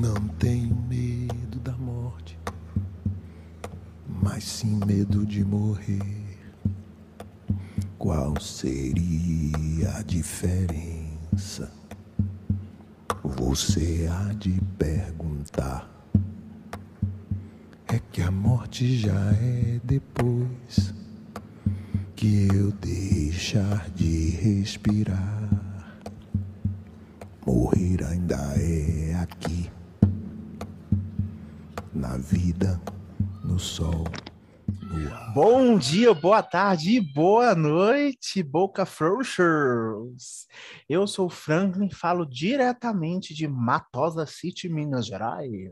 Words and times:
Não 0.00 0.28
tenho 0.38 0.76
medo 0.88 1.58
da 1.58 1.72
morte, 1.72 2.38
mas 4.22 4.44
sim 4.44 4.78
medo 4.86 5.26
de 5.26 5.44
morrer. 5.44 6.38
Qual 7.98 8.40
seria 8.40 9.96
a 9.96 10.02
diferença? 10.02 11.72
Você 13.24 14.08
há 14.08 14.32
de 14.34 14.60
perguntar. 14.78 15.90
É 17.88 17.98
que 17.98 18.22
a 18.22 18.30
morte 18.30 18.98
já 18.98 19.32
é 19.32 19.80
depois 19.82 20.94
que 22.14 22.46
eu 22.54 22.70
deixar 22.70 23.90
de 23.90 24.30
respirar. 24.30 25.37
Sol. 33.78 34.04
no 34.66 35.14
ar. 35.14 35.32
Bom 35.32 35.78
dia, 35.78 36.12
boa 36.12 36.42
tarde 36.42 37.00
boa 37.00 37.54
noite, 37.54 38.42
Boca 38.42 38.84
Frouxers! 38.84 40.48
Eu 40.88 41.06
sou 41.06 41.26
o 41.26 41.30
Franklin, 41.30 41.88
falo 41.88 42.26
diretamente 42.26 43.32
de 43.32 43.46
Matosa 43.46 44.26
City, 44.26 44.68
Minas 44.68 45.06
Gerais. 45.06 45.70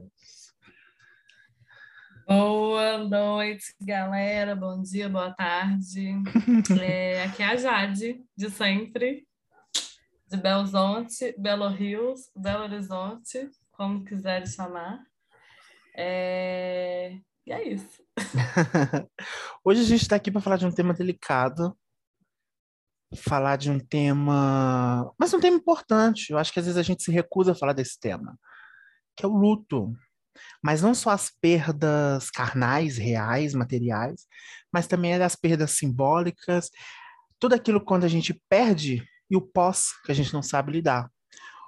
Boa 2.29 2.99
noite, 2.99 3.75
galera. 3.81 4.55
Bom 4.55 4.81
dia, 4.83 5.09
boa 5.09 5.33
tarde. 5.33 6.15
É, 6.81 7.25
aqui 7.25 7.43
é 7.43 7.47
a 7.47 7.57
Jade, 7.57 8.23
de 8.37 8.51
sempre, 8.51 9.27
de 10.31 10.37
Belo 10.37 10.61
Horizonte, 10.61 11.35
Belo 11.37 11.69
Rios, 11.69 12.31
Belo 12.37 12.65
Horizonte, 12.65 13.51
como 13.73 14.05
quiserem 14.05 14.47
chamar. 14.47 15.01
É, 15.97 17.19
E 17.47 17.53
é 17.53 17.69
isso. 17.69 18.03
Hoje 19.65 19.81
a 19.81 19.85
gente 19.85 20.03
está 20.03 20.17
aqui 20.17 20.33
para 20.33 20.41
falar 20.41 20.57
de 20.57 20.67
um 20.67 20.73
tema 20.73 20.93
delicado, 20.93 21.79
falar 23.15 23.55
de 23.55 23.71
um 23.71 23.79
tema, 23.79 25.15
mas 25.17 25.33
um 25.33 25.39
tema 25.39 25.57
importante. 25.57 26.33
Eu 26.33 26.39
acho 26.39 26.53
que 26.53 26.59
às 26.59 26.65
vezes 26.65 26.77
a 26.77 26.83
gente 26.83 27.05
se 27.05 27.13
recusa 27.13 27.53
a 27.53 27.55
falar 27.55 27.73
desse 27.73 28.01
tema, 28.01 28.37
que 29.17 29.25
é 29.25 29.29
o 29.29 29.37
luto. 29.37 29.95
Mas 30.61 30.83
não 30.83 30.93
só 30.93 31.11
as 31.11 31.31
perdas 31.31 32.31
carnais, 32.31 32.99
reais, 32.99 33.55
materiais, 33.55 34.27
mas 34.73 34.89
também 34.89 35.15
as 35.15 35.37
perdas 35.37 35.71
simbólicas, 35.71 36.69
tudo 37.39 37.55
aquilo 37.55 37.81
quando 37.81 38.03
a 38.03 38.09
gente 38.09 38.35
perde 38.49 39.07
e 39.31 39.37
o 39.37 39.41
pós 39.41 39.93
que 40.05 40.11
a 40.11 40.15
gente 40.15 40.35
não 40.35 40.43
sabe 40.43 40.73
lidar. 40.73 41.09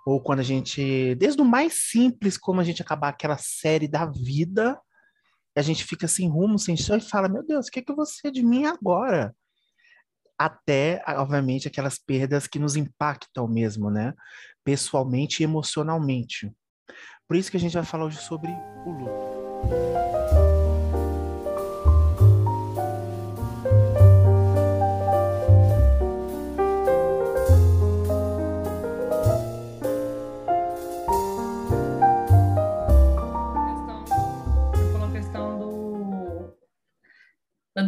Ou 0.04 0.20
quando 0.20 0.40
a 0.40 0.42
gente, 0.42 1.14
desde 1.14 1.40
o 1.40 1.44
mais 1.44 1.88
simples, 1.88 2.36
como 2.36 2.60
a 2.60 2.64
gente 2.64 2.82
acabar 2.82 3.10
aquela 3.10 3.38
série 3.38 3.86
da 3.86 4.06
vida, 4.06 4.76
a 5.58 5.62
gente 5.62 5.84
fica 5.84 6.06
sem 6.06 6.28
rumo, 6.28 6.58
sem 6.58 6.76
chão 6.76 6.96
e 6.96 7.00
fala: 7.00 7.28
Meu 7.28 7.44
Deus, 7.44 7.66
o 7.66 7.70
que, 7.70 7.82
que 7.82 7.90
eu 7.90 7.96
vou 7.96 8.06
ser 8.06 8.30
de 8.30 8.44
mim 8.44 8.64
agora? 8.64 9.34
Até, 10.38 11.02
obviamente, 11.16 11.66
aquelas 11.66 11.98
perdas 11.98 12.46
que 12.46 12.60
nos 12.60 12.76
impactam 12.76 13.48
mesmo, 13.48 13.90
né? 13.90 14.14
Pessoalmente 14.64 15.42
e 15.42 15.44
emocionalmente. 15.44 16.52
Por 17.26 17.36
isso 17.36 17.50
que 17.50 17.56
a 17.56 17.60
gente 17.60 17.74
vai 17.74 17.84
falar 17.84 18.04
hoje 18.04 18.18
sobre 18.18 18.50
o 18.86 18.90
luto. 18.90 20.47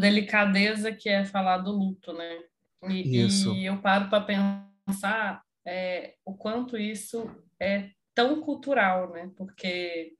Delicadeza 0.00 0.92
que 0.92 1.08
é 1.08 1.24
falar 1.24 1.58
do 1.58 1.70
luto, 1.70 2.12
né? 2.12 2.38
E, 2.88 3.24
Isso. 3.24 3.54
e 3.54 3.66
eu 3.66 3.80
paro 3.80 4.08
para 4.08 4.24
pensar 4.86 5.42
é, 5.66 6.14
o 6.24 6.34
quanto 6.34 6.76
isso 6.78 7.30
é 7.58 7.90
tão 8.14 8.40
cultural, 8.40 9.10
né? 9.12 9.30
Porque 9.36 10.14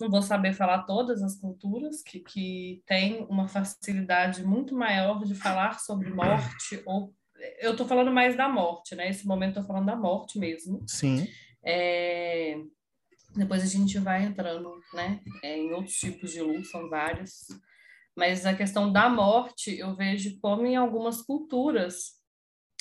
não 0.00 0.10
vou 0.10 0.22
saber 0.22 0.52
falar 0.52 0.84
todas 0.84 1.22
as 1.22 1.36
culturas 1.36 2.02
que, 2.02 2.20
que 2.20 2.82
têm 2.86 3.26
uma 3.28 3.48
facilidade 3.48 4.44
muito 4.44 4.74
maior 4.74 5.24
de 5.24 5.34
falar 5.34 5.78
sobre 5.80 6.10
morte, 6.10 6.82
ou 6.86 7.14
eu 7.60 7.72
estou 7.72 7.86
falando 7.86 8.10
mais 8.10 8.36
da 8.36 8.48
morte, 8.48 8.94
né? 8.94 9.08
Esse 9.08 9.26
momento 9.26 9.50
estou 9.50 9.64
falando 9.64 9.86
da 9.86 9.96
morte 9.96 10.38
mesmo. 10.38 10.82
Sim, 10.86 11.26
É, 11.62 12.56
Depois 13.36 13.62
a 13.62 13.66
gente 13.66 13.98
vai 13.98 14.24
entrando, 14.24 14.80
né, 14.92 15.20
é, 15.42 15.58
em 15.58 15.72
outros 15.72 15.96
tipos 15.96 16.30
de 16.30 16.40
luto, 16.40 16.64
são 16.66 16.88
vários. 16.88 17.48
Mas 18.16 18.46
a 18.46 18.54
questão 18.54 18.92
da 18.92 19.08
morte, 19.08 19.76
eu 19.76 19.94
vejo 19.94 20.38
como 20.40 20.64
em 20.66 20.76
algumas 20.76 21.20
culturas 21.20 22.22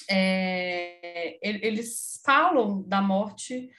é, 0.10 1.38
eles 1.42 2.22
falam 2.26 2.84
da 2.84 3.02
morte 3.02 3.70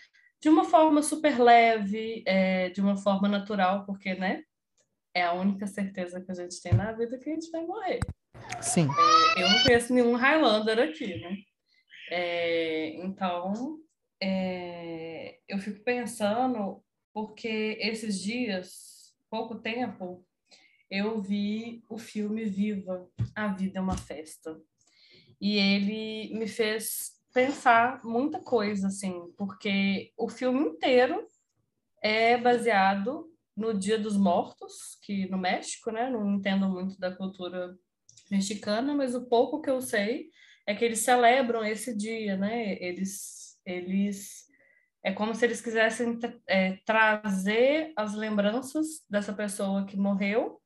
de 0.41 0.49
uma 0.49 0.65
forma 0.65 1.03
super 1.03 1.41
leve, 1.41 2.23
é, 2.27 2.69
de 2.71 2.81
uma 2.81 2.97
forma 2.97 3.29
natural, 3.29 3.87
porque, 3.87 4.15
né, 4.15 4.43
é 5.15 5.23
a 5.23 5.33
única 5.33 5.67
certeza 5.67 6.21
que 6.21 6.31
a 6.31 6.35
gente 6.35 6.61
tem 6.61 6.75
na 6.75 6.93
vida 6.93 7.19
que 7.19 7.31
a 7.31 7.33
gente 7.33 7.51
vai 7.51 7.65
morrer. 7.65 8.01
sim. 8.61 8.89
Eu 9.37 9.49
não 9.49 9.63
conheço 9.63 9.95
nenhum 9.95 10.15
Highlander 10.15 10.79
aqui, 10.81 11.19
né? 11.19 11.37
É, 12.11 12.89
então, 12.97 13.79
é, 14.23 15.39
eu 15.49 15.59
fico 15.59 15.83
pensando, 15.83 16.83
porque 17.13 17.79
esses 17.81 18.21
dias, 18.21 19.15
pouco 19.31 19.57
tempo, 19.57 20.27
eu 20.95 21.21
vi 21.21 21.83
o 21.89 21.99
filme 21.99 22.45
Viva, 22.45 23.09
A 23.35 23.49
Vida 23.49 23.79
é 23.79 23.83
uma 23.83 23.97
Festa. 23.97 24.61
E 25.41 25.57
ele 25.57 26.39
me 26.39 26.47
fez 26.47 27.15
pensar 27.33 28.01
muita 28.05 28.39
coisa, 28.39 28.87
assim, 28.87 29.33
porque 29.37 30.13
o 30.17 30.29
filme 30.29 30.61
inteiro 30.61 31.27
é 32.01 32.39
baseado 32.39 33.29
no 33.57 33.75
Dia 33.75 33.99
dos 33.99 34.17
Mortos, 34.17 34.97
que 35.03 35.29
no 35.29 35.37
México, 35.37 35.91
né? 35.91 36.09
Não 36.09 36.35
entendo 36.35 36.69
muito 36.69 36.99
da 36.99 37.15
cultura 37.15 37.77
mexicana, 38.31 38.95
mas 38.95 39.15
o 39.15 39.27
pouco 39.27 39.61
que 39.61 39.71
eu 39.71 39.81
sei 39.81 40.31
é 40.67 40.75
que 40.75 40.85
eles 40.85 41.01
celebram 41.01 41.65
esse 41.65 41.97
dia, 41.97 42.37
né? 42.37 42.81
Eles, 42.81 43.59
eles 43.67 44.45
é 45.03 45.13
como 45.13 45.35
se 45.35 45.45
eles 45.45 45.61
quisessem 45.61 46.19
é, 46.47 46.79
trazer 46.87 47.93
as 47.97 48.15
lembranças 48.15 49.05
dessa 49.11 49.33
pessoa 49.33 49.85
que 49.85 49.97
morreu, 49.97 50.63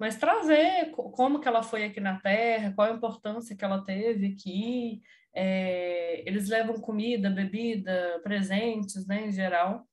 mas 0.00 0.16
trazer 0.16 0.90
co- 0.92 1.10
como 1.10 1.38
que 1.38 1.46
ela 1.46 1.62
foi 1.62 1.84
aqui 1.84 2.00
na 2.00 2.18
Terra, 2.18 2.72
qual 2.74 2.90
a 2.90 2.96
importância 2.96 3.54
que 3.54 3.64
ela 3.64 3.84
teve 3.84 4.28
aqui. 4.28 5.02
É, 5.32 6.22
eles 6.26 6.48
levam 6.48 6.80
comida, 6.80 7.30
bebida, 7.30 8.18
presentes, 8.24 9.06
né, 9.06 9.26
em 9.26 9.30
geral. 9.30 9.84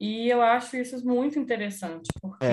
E 0.00 0.28
eu 0.28 0.40
acho 0.40 0.76
isso 0.76 1.04
muito 1.06 1.38
interessante, 1.38 2.08
porque 2.20 2.44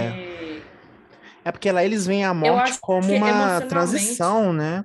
É 1.46 1.52
porque 1.52 1.72
lá 1.72 1.84
eles 1.84 2.06
veem 2.06 2.26
a 2.26 2.34
morte 2.34 2.80
como 2.82 3.08
uma 3.16 3.62
transição, 3.62 4.52
né? 4.52 4.84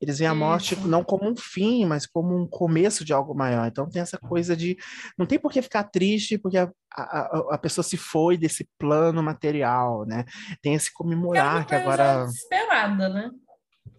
Eles 0.00 0.18
veem 0.18 0.30
a 0.30 0.34
morte 0.34 0.74
Isso. 0.74 0.86
não 0.86 1.02
como 1.02 1.28
um 1.28 1.36
fim, 1.36 1.84
mas 1.84 2.06
como 2.06 2.36
um 2.36 2.46
começo 2.46 3.04
de 3.04 3.12
algo 3.12 3.34
maior. 3.34 3.66
Então 3.66 3.88
tem 3.88 4.00
essa 4.00 4.16
coisa 4.16 4.56
de. 4.56 4.76
Não 5.16 5.26
tem 5.26 5.38
por 5.38 5.50
que 5.50 5.60
ficar 5.60 5.84
triste 5.84 6.38
porque 6.38 6.56
a, 6.56 6.70
a, 6.92 7.54
a 7.54 7.58
pessoa 7.58 7.82
se 7.82 7.96
foi 7.96 8.36
desse 8.36 8.68
plano 8.78 9.22
material, 9.22 10.06
né? 10.06 10.24
Tem 10.62 10.74
esse 10.74 10.88
era 10.88 10.94
comemorar 10.94 11.56
uma 11.56 11.64
que 11.64 11.74
agora. 11.74 11.96
já 11.96 12.24
esperada, 12.26 13.08
né? 13.08 13.30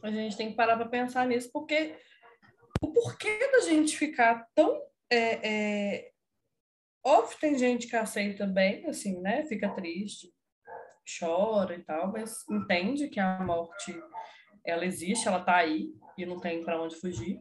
A 0.02 0.10
gente 0.10 0.38
tem 0.38 0.52
que 0.52 0.56
parar 0.56 0.78
para 0.78 0.88
pensar 0.88 1.28
nisso, 1.28 1.50
porque 1.52 1.98
o 2.81 2.94
porquê 2.94 3.50
da 3.52 3.60
gente 3.62 3.98
ficar 3.98 4.48
tão. 4.56 4.80
É, 5.12 5.50
é... 5.50 6.12
Óbvio 7.04 7.38
tem 7.40 7.57
gente 7.57 7.88
que 7.88 7.95
aceita 7.95 8.45
bem, 8.45 8.86
assim, 8.88 9.19
né? 9.19 9.45
Fica 9.45 9.69
triste, 9.69 10.31
chora 11.19 11.75
e 11.75 11.84
tal, 11.84 12.12
mas 12.12 12.48
entende 12.50 13.07
que 13.10 13.19
a 13.19 13.44
morte 13.44 13.94
ela 14.65 14.85
existe, 14.85 15.27
ela 15.27 15.39
tá 15.39 15.56
aí 15.56 15.89
e 16.17 16.25
não 16.25 16.39
tem 16.39 16.63
para 16.63 16.81
onde 16.81 16.95
fugir. 16.95 17.39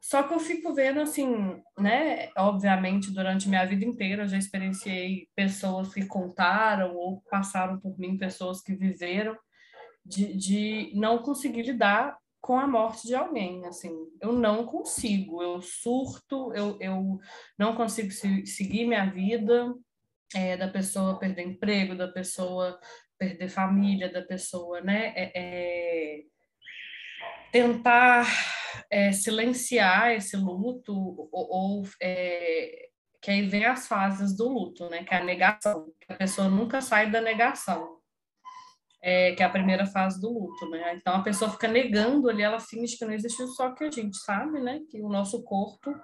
Só 0.00 0.22
que 0.22 0.32
eu 0.32 0.40
fico 0.40 0.72
vendo 0.72 1.00
assim, 1.00 1.62
né? 1.78 2.30
Obviamente, 2.38 3.12
durante 3.12 3.48
minha 3.48 3.66
vida 3.66 3.84
inteira 3.84 4.22
eu 4.22 4.28
já 4.28 4.38
experienciei 4.38 5.28
pessoas 5.36 5.92
que 5.92 6.06
contaram 6.06 6.96
ou 6.96 7.22
passaram 7.30 7.78
por 7.78 7.98
mim, 7.98 8.16
pessoas 8.16 8.62
que 8.62 8.74
viveram 8.74 9.36
de, 10.04 10.34
de 10.36 10.92
não 10.94 11.18
conseguir 11.18 11.62
lidar 11.62 12.16
com 12.40 12.58
a 12.58 12.66
morte 12.66 13.06
de 13.06 13.14
alguém, 13.14 13.66
assim, 13.66 13.94
eu 14.18 14.32
não 14.32 14.64
consigo, 14.64 15.42
eu 15.42 15.60
surto, 15.60 16.52
eu, 16.54 16.78
eu 16.80 17.18
não 17.58 17.76
consigo 17.76 18.10
se- 18.10 18.46
seguir 18.46 18.86
minha 18.86 19.04
vida, 19.04 19.74
é, 20.34 20.56
da 20.56 20.66
pessoa 20.66 21.18
perder 21.18 21.42
emprego, 21.42 21.94
da 21.94 22.08
pessoa 22.08 22.80
perder 23.18 23.48
família, 23.50 24.10
da 24.10 24.22
pessoa, 24.22 24.80
né, 24.80 25.12
é, 25.14 25.32
é, 25.34 26.22
tentar 27.52 28.26
é, 28.90 29.12
silenciar 29.12 30.12
esse 30.12 30.36
luto 30.36 30.92
ou, 30.94 31.28
ou, 31.32 31.82
é, 32.00 32.88
que 33.20 33.30
aí 33.30 33.46
vem 33.46 33.64
as 33.64 33.86
fases 33.86 34.36
do 34.36 34.48
luto, 34.48 34.88
né? 34.88 35.04
Que 35.04 35.14
é 35.14 35.18
a 35.18 35.24
negação, 35.24 35.86
que 36.00 36.12
a 36.12 36.16
pessoa 36.16 36.48
nunca 36.48 36.80
sai 36.80 37.10
da 37.10 37.20
negação, 37.20 37.98
é, 39.02 39.32
que 39.32 39.42
é 39.42 39.46
a 39.46 39.50
primeira 39.50 39.86
fase 39.86 40.20
do 40.20 40.32
luto, 40.32 40.68
né? 40.70 40.94
Então 40.96 41.14
a 41.14 41.22
pessoa 41.22 41.50
fica 41.50 41.68
negando 41.68 42.28
ali, 42.28 42.42
ela 42.42 42.58
finge 42.58 42.96
que 42.96 43.04
não 43.04 43.12
existiu, 43.12 43.46
só 43.48 43.70
que 43.74 43.84
a 43.84 43.90
gente 43.90 44.16
sabe, 44.16 44.60
né? 44.60 44.80
Que 44.90 45.00
o 45.02 45.08
nosso 45.08 45.42
corpo, 45.42 45.94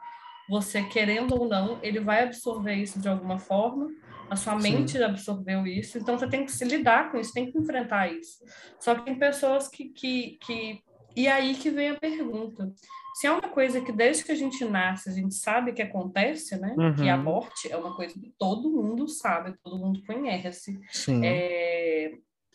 você 0.49 0.82
querendo 0.82 1.34
ou 1.40 1.49
não, 1.49 1.78
ele 1.82 2.00
vai 2.00 2.22
absorver 2.22 2.75
isso 2.75 3.00
de 3.00 3.08
alguma 3.08 3.38
forma. 3.38 3.88
A 4.28 4.34
sua 4.34 4.56
mente 4.56 4.92
Sim. 4.92 5.04
absorveu 5.04 5.64
isso, 5.69 5.99
então 5.99 6.19
você 6.19 6.28
tem 6.28 6.44
que 6.44 6.50
se 6.50 6.64
lidar 6.64 7.12
com 7.12 7.19
isso, 7.19 7.32
tem 7.32 7.50
que 7.50 7.56
enfrentar 7.56 8.12
isso. 8.12 8.44
Só 8.81 8.92
que 8.96 9.04
tem 9.04 9.16
pessoas 9.16 9.69
que, 9.69 9.90
que, 9.90 10.37
que 10.44 10.82
e 11.16 11.26
aí 11.26 11.54
que 11.54 11.70
vem 11.70 11.90
a 11.90 11.98
pergunta. 11.98 12.72
Se 13.14 13.26
é 13.26 13.32
uma 13.32 13.48
coisa 13.48 13.80
que 13.80 13.90
desde 13.90 14.22
que 14.22 14.32
a 14.32 14.36
gente 14.36 14.62
nasce, 14.64 15.08
a 15.08 15.12
gente 15.12 15.34
sabe 15.34 15.72
que 15.72 15.80
acontece, 15.80 16.56
né? 16.60 16.74
Uhum. 16.76 16.94
Que 16.94 17.08
a 17.08 17.16
morte 17.16 17.72
é 17.72 17.76
uma 17.76 17.96
coisa 17.96 18.12
que 18.12 18.34
todo 18.38 18.70
mundo 18.70 19.08
sabe, 19.08 19.56
todo 19.64 19.78
mundo 19.78 20.02
conhece. 20.06 20.78
É, 21.24 22.12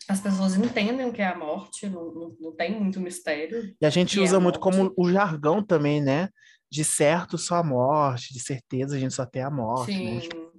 as 0.08 0.20
pessoas 0.20 0.54
entendem 0.54 1.04
o 1.06 1.12
que 1.12 1.20
é 1.20 1.26
a 1.26 1.36
morte, 1.36 1.88
não, 1.88 2.14
não, 2.14 2.36
não 2.38 2.52
tem 2.54 2.78
muito 2.78 3.00
mistério. 3.00 3.74
E 3.80 3.84
a 3.84 3.90
gente 3.90 4.20
usa 4.20 4.36
é 4.36 4.38
a 4.38 4.40
muito 4.40 4.60
como 4.60 4.92
o 4.96 5.10
jargão 5.10 5.60
também, 5.60 6.00
né? 6.00 6.28
De 6.70 6.84
certo 6.84 7.36
só 7.36 7.56
a 7.56 7.64
morte, 7.64 8.32
de 8.32 8.40
certeza 8.40 8.94
a 8.96 8.98
gente 9.00 9.14
só 9.14 9.26
tem 9.26 9.42
a 9.42 9.50
morte. 9.50 9.92
Sim, 9.92 10.14
né? 10.14 10.51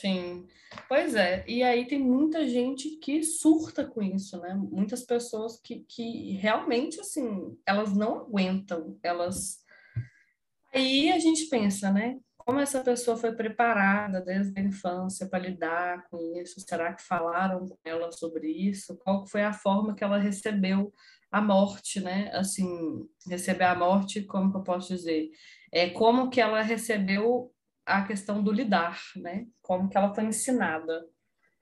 Sim. 0.00 0.46
Pois 0.88 1.14
é, 1.14 1.44
e 1.48 1.62
aí 1.62 1.86
tem 1.86 1.98
muita 1.98 2.46
gente 2.46 2.96
que 2.96 3.22
surta 3.22 3.84
com 3.84 4.02
isso, 4.02 4.38
né? 4.40 4.54
Muitas 4.54 5.04
pessoas 5.04 5.60
que, 5.60 5.84
que 5.88 6.32
realmente, 6.32 7.00
assim, 7.00 7.56
elas 7.66 7.96
não 7.96 8.18
aguentam, 8.18 8.98
elas... 9.02 9.58
Aí 10.74 11.10
a 11.10 11.18
gente 11.18 11.46
pensa, 11.46 11.90
né? 11.90 12.18
Como 12.36 12.60
essa 12.60 12.80
pessoa 12.80 13.16
foi 13.16 13.34
preparada 13.34 14.20
desde 14.20 14.58
a 14.60 14.62
infância 14.62 15.28
para 15.28 15.40
lidar 15.40 16.06
com 16.08 16.18
isso? 16.40 16.60
Será 16.60 16.92
que 16.94 17.02
falaram 17.02 17.66
com 17.66 17.76
ela 17.84 18.12
sobre 18.12 18.48
isso? 18.48 18.96
Qual 18.98 19.26
foi 19.26 19.42
a 19.42 19.52
forma 19.52 19.94
que 19.94 20.04
ela 20.04 20.18
recebeu 20.18 20.92
a 21.30 21.40
morte, 21.40 22.00
né? 22.00 22.30
Assim, 22.32 23.08
receber 23.28 23.64
a 23.64 23.74
morte, 23.74 24.22
como 24.22 24.50
que 24.52 24.58
eu 24.58 24.62
posso 24.62 24.94
dizer? 24.94 25.30
É 25.72 25.90
como 25.90 26.30
que 26.30 26.40
ela 26.40 26.62
recebeu 26.62 27.52
a 27.86 28.02
questão 28.02 28.42
do 28.42 28.52
lidar, 28.52 29.00
né? 29.14 29.46
Como 29.62 29.88
que 29.88 29.96
ela 29.96 30.12
foi 30.12 30.24
ensinada 30.24 31.06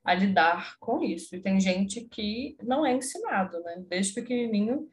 a 0.03 0.15
lidar 0.15 0.77
com 0.79 1.03
isso. 1.03 1.37
E 1.37 1.41
tem 1.41 1.61
gente 1.61 2.03
que 2.09 2.57
não 2.63 2.85
é 2.85 2.95
ensinado, 2.95 3.61
né? 3.61 3.85
Desde 3.89 4.15
pequenininho 4.15 4.89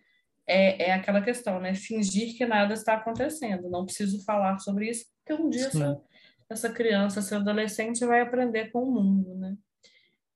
é, 0.46 0.90
é 0.90 0.94
aquela 0.94 1.22
questão, 1.22 1.60
né? 1.60 1.74
Fingir 1.74 2.38
que 2.38 2.46
nada 2.46 2.74
está 2.74 2.96
acontecendo. 2.96 3.70
Não 3.70 3.86
preciso 3.86 4.24
falar 4.26 4.60
sobre 4.60 4.90
isso, 4.90 5.06
porque 5.18 5.42
um 5.42 5.50
dia 5.50 5.68
essa, 5.68 6.02
essa 6.50 6.72
criança, 6.72 7.20
esse 7.20 7.34
adolescente 7.34 8.06
vai 8.06 8.22
aprender 8.22 8.72
com 8.72 8.84
o 8.84 8.92
mundo, 8.92 9.36
né? 9.36 9.56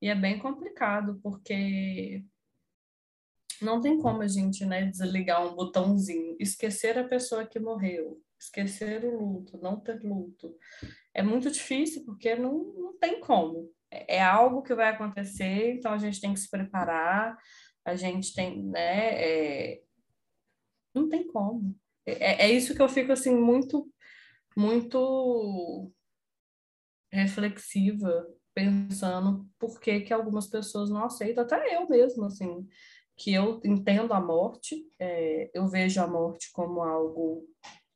E 0.02 0.10
é 0.10 0.16
bem 0.16 0.40
complicado, 0.40 1.20
porque 1.22 2.24
não 3.62 3.82
tem 3.82 4.00
como 4.00 4.22
a 4.22 4.28
gente 4.28 4.66
né, 4.66 4.86
desligar 4.86 5.46
um 5.46 5.56
botãozinho, 5.56 6.36
esquecer 6.40 6.98
a 6.98 7.08
pessoa 7.08 7.46
que 7.46 7.60
morreu, 7.60 8.22
esquecer 8.40 9.04
o 9.06 9.18
luto, 9.18 9.58
não 9.58 9.80
ter 9.80 10.02
luto. 10.04 10.56
É 11.14 11.22
muito 11.24 11.50
difícil 11.50 12.04
porque 12.06 12.36
não, 12.36 12.74
não 12.74 12.98
tem 12.98 13.20
como. 13.20 13.72
É, 13.90 14.18
é 14.18 14.22
algo 14.22 14.62
que 14.62 14.76
vai 14.76 14.90
acontecer, 14.90 15.74
então 15.74 15.94
a 15.94 15.98
gente 15.98 16.22
tem 16.22 16.34
que 16.34 16.40
se 16.40 16.50
preparar, 16.50 17.38
a 17.84 17.96
gente 17.96 18.34
tem, 18.34 18.64
né? 18.64 19.24
É... 19.24 19.82
Não 20.94 21.10
tem 21.10 21.28
como. 21.28 21.76
É, 22.06 22.46
é 22.46 22.52
isso 22.52 22.76
que 22.76 22.82
eu 22.82 22.90
fico 22.90 23.12
assim 23.12 23.36
muito, 23.36 23.92
muito 24.56 25.92
reflexiva, 27.12 28.28
pensando 28.54 29.48
por 29.60 29.80
que, 29.80 30.02
que 30.02 30.14
algumas 30.14 30.48
pessoas 30.48 30.90
não 30.90 31.04
aceitam, 31.04 31.44
até 31.44 31.76
eu 31.76 31.88
mesmo, 31.90 32.26
assim, 32.26 32.68
que 33.18 33.34
eu 33.34 33.62
entendo 33.64 34.14
a 34.14 34.20
morte, 34.20 34.86
é, 35.00 35.50
eu 35.54 35.68
vejo 35.68 36.02
a 36.02 36.08
morte 36.08 36.52
como 36.52 36.82
algo 36.82 37.46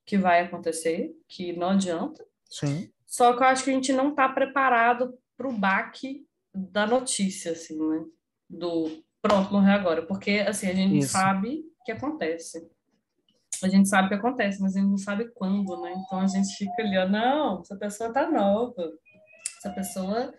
que 0.10 0.18
vai 0.18 0.42
acontecer, 0.42 1.16
que 1.28 1.54
não 1.54 1.70
adianta. 1.70 2.26
Sim. 2.50 2.90
Só 3.06 3.32
que 3.34 3.44
eu 3.44 3.48
acho 3.48 3.64
que 3.64 3.70
a 3.70 3.74
gente 3.74 3.94
não 3.94 4.10
está 4.10 4.28
preparado 4.28 5.14
para 5.38 5.48
o 5.48 5.54
baque 5.54 6.26
da 6.52 6.88
notícia, 6.88 7.52
assim, 7.52 7.78
né? 7.78 8.04
Do 8.50 9.04
pronto, 9.22 9.54
morreu 9.54 9.74
agora. 9.76 10.02
Porque, 10.08 10.44
assim, 10.48 10.68
a 10.68 10.74
gente 10.74 10.98
Isso. 10.98 11.12
sabe 11.12 11.64
que 11.86 11.92
acontece. 11.92 12.68
A 13.62 13.70
gente 13.70 13.88
sabe 13.88 14.08
que 14.08 14.16
acontece, 14.16 14.60
mas 14.60 14.76
a 14.76 14.80
gente 14.80 14.90
não 14.90 14.98
sabe 14.98 15.30
quando, 15.36 15.80
né? 15.80 15.94
Então 15.96 16.22
a 16.22 16.26
gente 16.26 16.56
fica 16.56 16.82
ali, 16.82 16.98
ó, 16.98 17.08
não, 17.08 17.62
essa 17.62 17.76
pessoa 17.76 18.12
tá 18.12 18.28
nova. 18.32 18.92
Essa 19.60 19.70
pessoa 19.70 20.34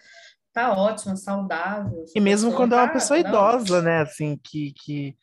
tá 0.53 0.77
ótima, 0.77 1.15
saudável. 1.15 2.07
E 2.13 2.19
mesmo 2.19 2.53
quando 2.57 2.71
tá, 2.71 2.77
é 2.77 2.81
uma 2.81 2.89
tá 2.89 2.95
pessoa 2.95 3.21
idosa, 3.21 3.81
né? 3.83 4.01
Assim, 4.01 4.37
que, 4.43 4.73
que 4.73 5.17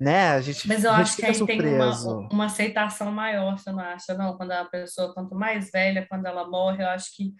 né? 0.00 0.30
A 0.30 0.40
gente, 0.40 0.68
Mas 0.68 0.84
eu 0.84 0.90
gente 0.92 1.00
acho 1.02 1.16
que 1.16 1.26
aí 1.26 1.34
surpreso. 1.34 1.62
tem 1.62 1.74
uma, 1.74 2.28
uma 2.32 2.44
aceitação 2.46 3.10
maior, 3.10 3.58
você 3.58 3.72
não 3.72 3.80
acha? 3.80 4.14
Não, 4.14 4.36
quando 4.36 4.52
a 4.52 4.64
pessoa, 4.64 5.12
quanto 5.12 5.34
mais 5.34 5.70
velha, 5.70 6.06
quando 6.08 6.26
ela 6.26 6.48
morre, 6.48 6.82
eu 6.82 6.88
acho 6.88 7.16
que 7.16 7.34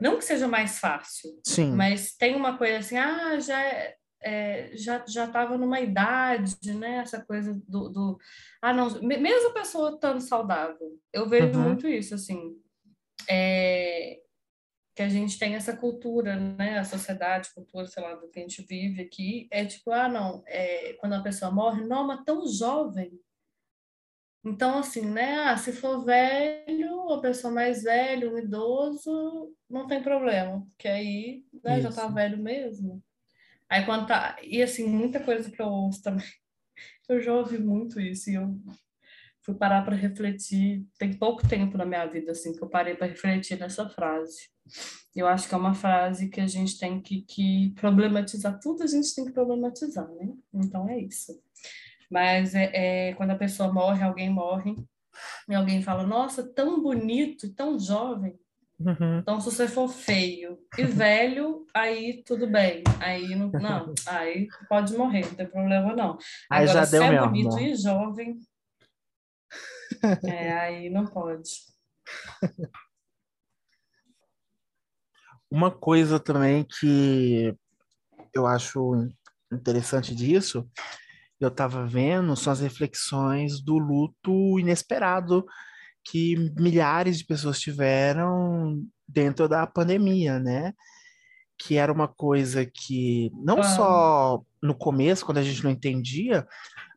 não 0.00 0.18
que 0.18 0.24
seja 0.24 0.48
mais 0.48 0.80
fácil, 0.80 1.30
Sim. 1.46 1.72
mas 1.76 2.16
tem 2.16 2.34
uma 2.34 2.58
coisa 2.58 2.78
assim, 2.78 2.98
ah, 2.98 3.38
já 3.38 3.62
é, 3.62 3.94
é 4.20 4.70
já 4.76 5.04
já 5.06 5.26
estava 5.26 5.56
numa 5.56 5.80
idade, 5.80 6.74
né? 6.74 6.96
Essa 6.96 7.24
coisa 7.24 7.54
do, 7.68 7.88
do, 7.88 8.18
ah 8.60 8.72
não, 8.72 8.90
mesmo 9.00 9.50
a 9.50 9.54
pessoa 9.54 9.92
estando 9.94 10.20
saudável, 10.20 10.98
eu 11.12 11.28
vejo 11.28 11.56
uhum. 11.56 11.68
muito 11.68 11.86
isso 11.86 12.16
assim. 12.16 12.56
É, 13.30 14.18
que 14.94 15.02
a 15.02 15.08
gente 15.08 15.38
tem 15.38 15.54
essa 15.54 15.76
cultura, 15.76 16.36
né, 16.36 16.78
a 16.78 16.84
sociedade, 16.84 17.52
cultura, 17.54 17.86
sei 17.86 18.02
lá, 18.02 18.14
do 18.14 18.28
que 18.28 18.38
a 18.38 18.42
gente 18.42 18.62
vive 18.62 19.02
aqui, 19.02 19.48
é 19.50 19.64
tipo, 19.64 19.90
ah, 19.90 20.08
não, 20.08 20.42
é, 20.46 20.94
quando 20.94 21.14
a 21.14 21.22
pessoa 21.22 21.50
morre, 21.50 21.84
não, 21.84 22.06
mas 22.06 22.24
tão 22.24 22.46
jovem. 22.46 23.18
Então, 24.44 24.78
assim, 24.78 25.02
né, 25.02 25.34
ah, 25.44 25.56
se 25.56 25.72
for 25.72 26.04
velho, 26.04 27.08
a 27.10 27.20
pessoa 27.20 27.52
mais 27.52 27.84
velha, 27.84 28.30
um 28.30 28.38
idoso, 28.38 29.54
não 29.70 29.86
tem 29.86 30.02
problema, 30.02 30.66
porque 30.68 30.88
aí 30.88 31.44
né, 31.64 31.80
já 31.80 31.90
tá 31.90 32.08
velho 32.08 32.38
mesmo. 32.38 33.02
Aí 33.68 33.86
quando 33.86 34.06
tá, 34.06 34.36
e 34.42 34.62
assim, 34.62 34.86
muita 34.86 35.22
coisa 35.24 35.50
que 35.50 35.62
eu 35.62 35.68
ouço 35.68 36.02
também, 36.02 36.26
eu 37.08 37.20
já 37.20 37.32
ouvi 37.32 37.58
muito 37.58 37.98
isso, 38.00 38.28
e 38.30 38.34
eu 38.34 38.60
fui 39.42 39.54
parar 39.54 39.84
para 39.84 39.96
refletir, 39.96 40.86
tem 40.98 41.12
pouco 41.12 41.46
tempo 41.46 41.76
na 41.76 41.84
minha 41.84 42.06
vida, 42.06 42.32
assim, 42.32 42.52
que 42.52 42.62
eu 42.62 42.68
parei 42.68 42.94
para 42.94 43.08
refletir 43.08 43.58
nessa 43.58 43.88
frase 43.88 44.52
eu 45.14 45.26
acho 45.26 45.48
que 45.48 45.54
é 45.54 45.58
uma 45.58 45.74
frase 45.74 46.28
que 46.28 46.40
a 46.40 46.46
gente 46.46 46.78
tem 46.78 47.00
que, 47.00 47.22
que 47.22 47.74
problematizar, 47.76 48.58
tudo 48.60 48.82
a 48.82 48.86
gente 48.86 49.14
tem 49.14 49.26
que 49.26 49.32
problematizar, 49.32 50.08
né? 50.08 50.28
Então 50.54 50.88
é 50.88 50.98
isso. 50.98 51.32
Mas 52.10 52.54
é, 52.54 52.70
é, 52.74 53.14
quando 53.14 53.30
a 53.30 53.36
pessoa 53.36 53.72
morre, 53.72 54.02
alguém 54.02 54.30
morre, 54.30 54.74
e 55.48 55.54
alguém 55.54 55.82
fala, 55.82 56.06
nossa, 56.06 56.42
tão 56.42 56.82
bonito, 56.82 57.52
tão 57.54 57.78
jovem. 57.78 58.34
Uhum. 58.80 59.18
Então, 59.18 59.40
se 59.40 59.50
você 59.50 59.68
for 59.68 59.88
feio 59.88 60.58
e 60.76 60.84
velho, 60.84 61.64
aí 61.74 62.22
tudo 62.24 62.46
bem. 62.46 62.82
Aí 62.98 63.34
não, 63.36 63.50
não, 63.50 63.94
aí 64.08 64.48
pode 64.68 64.96
morrer, 64.96 65.26
não 65.26 65.34
tem 65.34 65.46
problema 65.46 65.94
não. 65.94 66.18
Aí 66.50 66.64
Agora, 66.64 66.80
já 66.80 66.86
se 66.86 66.92
deu 66.92 67.02
é 67.02 67.10
mesmo, 67.10 67.26
bonito 67.28 67.58
e 67.60 67.74
jovem, 67.76 68.38
é, 70.24 70.52
aí 70.52 70.90
não 70.90 71.06
pode. 71.06 71.50
Uma 75.50 75.70
coisa 75.70 76.18
também 76.18 76.64
que 76.64 77.54
eu 78.34 78.46
acho 78.46 79.08
interessante 79.52 80.14
disso, 80.14 80.66
eu 81.38 81.48
estava 81.48 81.84
vendo, 81.86 82.34
são 82.36 82.52
as 82.52 82.60
reflexões 82.60 83.60
do 83.60 83.76
luto 83.76 84.58
inesperado 84.58 85.44
que 86.04 86.36
milhares 86.56 87.18
de 87.18 87.24
pessoas 87.24 87.60
tiveram 87.60 88.82
dentro 89.06 89.48
da 89.48 89.66
pandemia, 89.66 90.38
né? 90.38 90.72
Que 91.58 91.76
era 91.76 91.92
uma 91.92 92.08
coisa 92.08 92.64
que 92.64 93.30
não 93.34 93.58
ah. 93.58 93.62
só 93.62 94.42
no 94.62 94.74
começo, 94.74 95.26
quando 95.26 95.38
a 95.38 95.42
gente 95.42 95.62
não 95.64 95.70
entendia, 95.70 96.46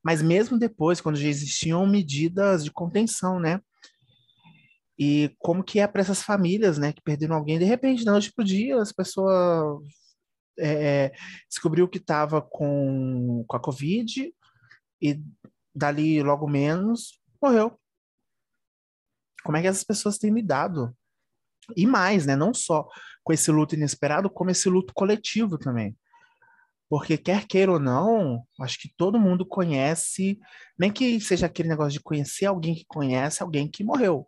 mas 0.03 0.22
mesmo 0.22 0.60
depois, 0.60 1.01
quando 1.01 1.15
já 1.15 1.27
existiam 1.27 1.86
medidas 1.88 2.63
de 2.63 2.72
contenção, 2.72 3.39
né? 3.39 3.60
E 4.98 5.36
como 5.39 5.63
que 5.63 5.79
é 5.79 5.88
para 5.88 6.01
essas 6.01 6.22
famílias, 6.22 6.77
né, 6.77 6.93
que 6.93 7.01
perderam 7.01 7.36
alguém, 7.36 7.60
de 7.60 7.65
repente, 7.65 8.05
da 8.05 8.12
noite 8.12 8.31
pro 8.31 8.45
dia, 8.45 8.81
as 8.81 8.93
pessoas 8.93 9.81
é, 10.57 11.12
descobriu 11.50 11.88
que 11.88 11.98
estava 11.98 12.41
com, 12.41 13.43
com 13.45 13.57
a 13.57 13.60
Covid 13.60 14.34
e 15.01 15.22
dali 15.74 16.24
logo 16.24 16.48
menos 16.48 17.19
morreu. 17.41 17.77
Como 19.43 19.57
é 19.57 19.62
que 19.62 19.67
essas 19.67 19.84
pessoas 19.84 20.17
têm 20.17 20.34
lidado? 20.34 20.95
E 21.75 21.86
mais, 21.86 22.25
né, 22.25 22.36
não 22.36 22.53
só 22.53 22.88
com 23.24 23.34
esse 23.34 23.51
luto 23.51 23.75
inesperado, 23.75 24.29
como 24.29 24.51
esse 24.51 24.69
luto 24.69 24.93
coletivo 24.93 25.57
também. 25.57 25.98
Porque 26.89 27.18
quer 27.18 27.48
queira 27.48 27.72
ou 27.72 27.80
não, 27.80 28.46
acho 28.60 28.80
que 28.80 28.94
todo 28.96 29.20
mundo 29.20 29.46
conhece, 29.46 30.39
nem 30.77 30.92
que 30.92 31.20
seja 31.20 31.48
aquele 31.48 31.70
negócio 31.70 31.94
de 31.94 32.00
conhecer 32.00 32.46
alguém 32.46 32.75
que 32.75 32.86
conhece 32.88 33.42
alguém 33.42 33.68
que 33.68 33.84
morreu 33.84 34.27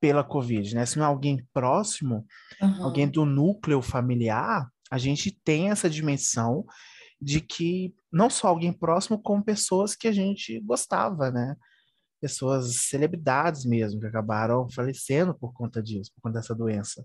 pela 0.00 0.22
Covid, 0.22 0.74
né? 0.74 0.84
Se 0.84 0.98
não 0.98 1.06
é 1.06 1.08
alguém 1.08 1.46
próximo, 1.52 2.26
Aham. 2.60 2.84
alguém 2.84 3.08
do 3.08 3.24
núcleo 3.24 3.80
familiar, 3.80 4.68
a 4.90 4.98
gente 4.98 5.30
tem 5.30 5.70
essa 5.70 5.88
dimensão 5.88 6.66
de 7.20 7.40
que 7.40 7.94
não 8.12 8.28
só 8.28 8.48
alguém 8.48 8.72
próximo, 8.72 9.20
como 9.20 9.42
pessoas 9.42 9.96
que 9.96 10.06
a 10.06 10.12
gente 10.12 10.60
gostava, 10.60 11.30
né? 11.30 11.56
Pessoas, 12.20 12.88
celebridades 12.88 13.64
mesmo, 13.64 13.98
que 13.98 14.06
acabaram 14.06 14.68
falecendo 14.68 15.34
por 15.34 15.54
conta 15.54 15.82
disso, 15.82 16.12
por 16.14 16.20
conta 16.20 16.38
dessa 16.40 16.54
doença. 16.54 17.04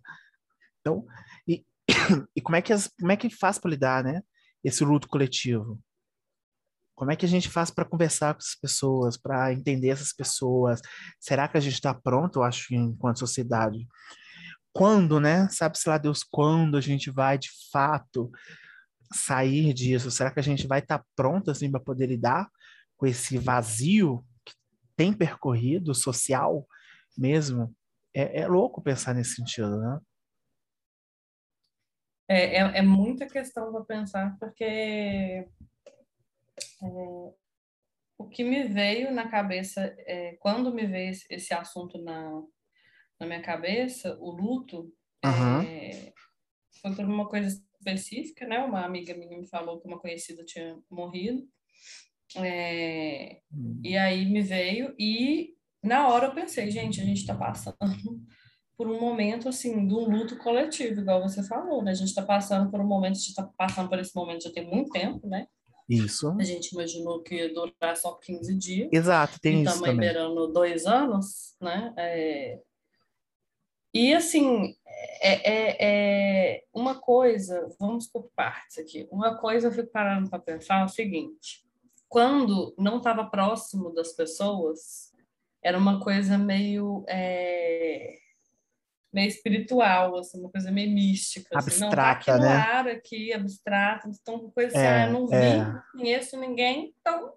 Então, 0.82 1.06
e, 1.48 1.66
e 2.36 2.42
como 2.42 2.58
é 2.58 2.62
que 2.62 2.74
as, 2.74 2.88
como 3.00 3.12
é 3.14 3.18
que 3.18 3.30
faz 3.30 3.58
para 3.58 3.72
lidar, 3.72 4.04
né? 4.04 4.22
Esse 4.64 4.84
luto 4.84 5.08
coletivo? 5.08 5.80
Como 6.96 7.12
é 7.12 7.16
que 7.16 7.26
a 7.26 7.30
gente 7.30 7.48
faz 7.48 7.72
para 7.72 7.86
conversar 7.86 8.34
com 8.34 8.40
essas 8.40 8.56
pessoas, 8.56 9.16
para 9.16 9.54
entender 9.54 9.88
essas 9.88 10.12
pessoas? 10.12 10.82
Será 11.18 11.48
que 11.48 11.58
a 11.58 11.62
gente 11.62 11.76
está 11.76 11.94
pronto, 11.94 12.40
eu 12.40 12.44
acho, 12.44 12.76
enquanto 12.76 13.20
sociedade? 13.20 13.88
Quando, 14.74 15.18
né? 15.18 15.48
Sabe-se 15.50 15.88
lá 15.88 15.98
Deus 15.98 16.24
quando 16.24 16.76
a 16.76 16.82
gente 16.82 17.10
vai 17.10 17.38
de 17.38 17.50
fato 17.72 18.30
sair 19.14 19.74
disso? 19.74 20.12
Será 20.12 20.30
que 20.30 20.42
a 20.42 20.44
gente 20.44 20.68
vai 20.68 20.80
estar 20.80 21.02
pronto 21.16 21.50
assim 21.50 21.72
para 21.72 21.80
poder 21.80 22.08
lidar 22.08 22.50
com 22.98 23.08
esse 23.08 23.38
vazio 23.38 24.22
que 24.46 24.54
tem 24.96 25.14
percorrido 25.14 25.96
social 25.96 26.68
mesmo? 27.18 27.74
É, 28.14 28.42
é 28.42 28.48
louco 28.48 28.82
pensar 28.82 29.16
nesse 29.16 29.36
sentido, 29.36 29.80
né? 29.80 30.00
É, 32.30 32.58
é, 32.58 32.78
é 32.78 32.82
muita 32.84 33.28
questão 33.28 33.72
para 33.72 33.84
pensar, 33.84 34.38
porque 34.40 34.64
é, 34.64 35.48
o 38.18 38.30
que 38.30 38.44
me 38.44 38.66
veio 38.66 39.12
na 39.12 39.28
cabeça, 39.28 39.82
é, 40.00 40.38
quando 40.40 40.72
me 40.72 40.86
veio 40.86 41.10
esse, 41.10 41.26
esse 41.30 41.54
assunto 41.54 41.98
na, 41.98 42.44
na 43.20 43.26
minha 43.26 43.42
cabeça, 43.42 44.16
o 44.20 44.30
luto, 44.30 44.94
é, 45.26 46.14
foi 46.82 46.96
por 46.96 47.06
uma 47.06 47.28
coisa 47.28 47.48
específica, 47.48 48.46
né? 48.46 48.60
Uma 48.60 48.86
amiga 48.86 49.16
minha 49.16 49.38
me 49.38 49.48
falou 49.48 49.80
que 49.80 49.88
uma 49.88 50.00
conhecida 50.00 50.46
tinha 50.46 50.78
morrido. 50.90 51.48
É, 52.36 53.42
e 53.84 53.98
aí 53.98 54.24
me 54.26 54.42
veio 54.42 54.94
e 55.00 55.56
na 55.82 56.08
hora 56.08 56.28
eu 56.28 56.36
pensei, 56.36 56.70
gente, 56.70 57.02
a 57.02 57.04
gente 57.04 57.22
está 57.22 57.34
passando 57.34 57.76
por 58.80 58.88
um 58.88 58.98
momento 58.98 59.50
assim 59.50 59.86
de 59.86 59.94
um 59.94 60.10
luto 60.10 60.38
coletivo, 60.38 61.02
igual 61.02 61.22
você 61.22 61.44
falou, 61.44 61.84
né? 61.84 61.92
A 61.92 61.94
gente 61.94 62.08
está 62.08 62.22
passando 62.22 62.72
por 62.72 62.80
um 62.80 62.88
momento, 62.88 63.18
a 63.18 63.20
gente 63.20 63.28
está 63.28 63.44
passando 63.58 63.90
por 63.90 64.00
esse 64.00 64.16
momento 64.16 64.46
já 64.46 64.54
tem 64.54 64.66
muito 64.66 64.90
tempo, 64.92 65.28
né? 65.28 65.48
Isso. 65.90 66.34
A 66.40 66.44
gente 66.46 66.72
imaginou 66.72 67.22
que 67.22 67.36
ia 67.36 67.54
durar 67.54 67.98
só 67.98 68.14
15 68.14 68.58
dias. 68.58 68.90
Exato, 68.90 69.38
tem 69.42 69.58
e 69.58 69.64
isso 69.64 69.74
estamos 69.74 69.90
também. 69.90 70.08
beirando 70.08 70.48
dois 70.54 70.86
anos, 70.86 71.58
né? 71.60 71.94
É, 71.98 72.60
E 73.94 74.14
assim, 74.14 74.74
é, 75.22 75.52
é, 75.52 75.78
é 75.82 76.64
uma 76.74 76.96
coisa, 76.96 77.68
vamos 77.78 78.08
por 78.08 78.32
partes 78.34 78.78
aqui. 78.78 79.10
Uma 79.12 79.38
coisa 79.38 79.68
eu 79.68 79.74
fico 79.74 79.92
parando 79.92 80.30
para 80.30 80.40
pensar 80.40 80.84
é 80.84 80.86
o 80.86 80.88
seguinte: 80.88 81.66
quando 82.08 82.74
não 82.78 83.00
estava 83.00 83.26
próximo 83.26 83.94
das 83.94 84.14
pessoas, 84.14 85.12
era 85.62 85.78
uma 85.78 86.00
coisa 86.00 86.38
meio 86.38 87.04
é, 87.10 88.16
meio 89.12 89.28
espiritual, 89.28 90.18
assim, 90.18 90.40
uma 90.40 90.50
coisa 90.50 90.72
meio 90.72 90.92
mística. 90.92 91.58
Assim. 91.58 91.80
Não, 91.80 91.90
tá 91.90 92.12
aqui 92.12 92.30
Abstrata, 92.30 92.38
no 92.38 92.44
né? 92.44 92.62
ar, 92.62 92.88
aqui, 92.88 93.34
abstrato, 93.34 94.10
então 94.10 94.52
coisa 94.52 94.70
assim, 94.76 94.86
É, 94.86 95.04
ah, 95.04 95.10
não 95.10 95.28
vi, 95.28 95.36
é. 95.36 95.58
não 95.58 95.82
conheço 95.92 96.40
ninguém, 96.40 96.94
então 97.00 97.34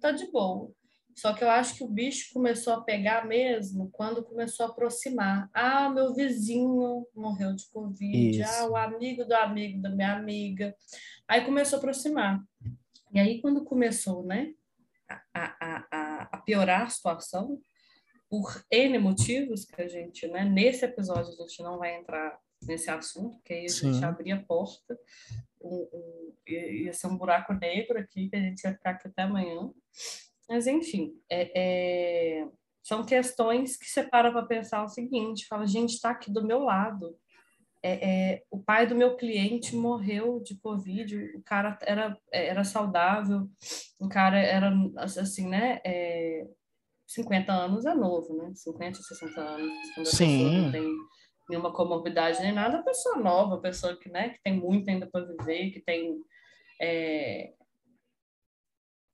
tá 0.00 0.10
de 0.10 0.30
boa. 0.30 0.70
Só 1.14 1.32
que 1.32 1.42
eu 1.42 1.50
acho 1.50 1.74
que 1.74 1.82
o 1.82 1.88
bicho 1.88 2.32
começou 2.32 2.74
a 2.74 2.80
pegar 2.80 3.26
mesmo 3.26 3.90
quando 3.90 4.22
começou 4.22 4.66
a 4.66 4.68
aproximar. 4.68 5.50
Ah, 5.52 5.90
meu 5.90 6.14
vizinho 6.14 7.04
morreu 7.12 7.56
de 7.56 7.68
Covid. 7.70 8.40
Isso. 8.40 8.48
Ah, 8.60 8.68
o 8.70 8.76
amigo 8.76 9.24
do 9.24 9.34
amigo 9.34 9.82
da 9.82 9.90
minha 9.90 10.14
amiga. 10.14 10.76
Aí 11.26 11.44
começou 11.44 11.78
a 11.78 11.80
aproximar. 11.80 12.40
E 13.12 13.18
aí, 13.18 13.40
quando 13.40 13.64
começou, 13.64 14.24
né, 14.24 14.52
a, 15.08 15.20
a, 15.34 15.86
a, 15.90 16.28
a 16.32 16.36
piorar 16.42 16.82
a 16.82 16.88
situação, 16.88 17.60
por 18.28 18.64
N 18.70 18.98
motivos 18.98 19.64
que 19.64 19.80
a 19.80 19.88
gente, 19.88 20.26
né, 20.28 20.44
nesse 20.44 20.84
episódio 20.84 21.32
a 21.32 21.36
gente 21.36 21.62
não 21.62 21.78
vai 21.78 21.96
entrar 21.96 22.38
nesse 22.62 22.90
assunto, 22.90 23.36
porque 23.36 23.54
aí 23.54 23.64
a 23.66 23.68
gente 23.68 23.98
Sim. 23.98 24.04
abria 24.04 24.36
a 24.36 24.42
porta, 24.42 24.98
um, 25.60 25.88
um, 25.92 26.32
ia 26.46 26.84
ia 26.84 26.92
ser 26.92 27.06
um 27.06 27.16
buraco 27.16 27.52
negro 27.54 27.98
aqui, 27.98 28.28
que 28.28 28.36
a 28.36 28.40
gente 28.40 28.62
ia 28.62 28.72
ficar 28.72 28.90
aqui 28.90 29.08
até 29.08 29.22
amanhã. 29.22 29.70
Mas, 30.48 30.66
enfim, 30.66 31.12
é, 31.30 31.50
é, 31.54 32.48
são 32.82 33.04
questões 33.04 33.76
que 33.76 33.86
você 33.86 34.02
para 34.02 34.32
para 34.32 34.46
pensar 34.46 34.82
o 34.82 34.88
seguinte, 34.88 35.46
fala, 35.46 35.66
gente, 35.66 35.94
está 35.94 36.10
aqui 36.10 36.30
do 36.30 36.44
meu 36.44 36.60
lado. 36.60 37.16
É, 37.82 37.92
é, 37.92 38.42
o 38.50 38.58
pai 38.58 38.86
do 38.86 38.94
meu 38.96 39.16
cliente 39.16 39.76
morreu 39.76 40.40
de 40.40 40.56
Covid, 40.56 41.16
o 41.36 41.42
cara 41.42 41.78
era, 41.82 42.18
era 42.32 42.64
saudável, 42.64 43.48
o 44.00 44.08
cara 44.08 44.38
era, 44.40 44.72
assim, 44.96 45.48
né, 45.48 45.80
é, 45.84 46.44
50 47.08 47.50
anos 47.52 47.86
é 47.86 47.94
novo, 47.94 48.34
né, 48.36 48.52
50, 48.54 48.98
60 49.02 49.40
anos, 49.40 49.72
quando 49.94 50.06
a 50.06 50.10
pessoa 50.10 50.28
Sim. 50.28 50.62
não 50.62 50.70
tem 50.72 50.94
nenhuma 51.48 51.72
comorbidade 51.72 52.40
nem 52.40 52.52
nada, 52.52 52.82
pessoa 52.82 53.16
nova, 53.16 53.58
pessoa 53.58 53.96
que, 53.96 54.10
né, 54.10 54.28
que 54.28 54.42
tem 54.42 54.52
muito 54.54 54.88
ainda 54.88 55.06
para 55.06 55.24
viver, 55.24 55.70
que 55.70 55.80
tem 55.80 56.22
é, 56.80 57.54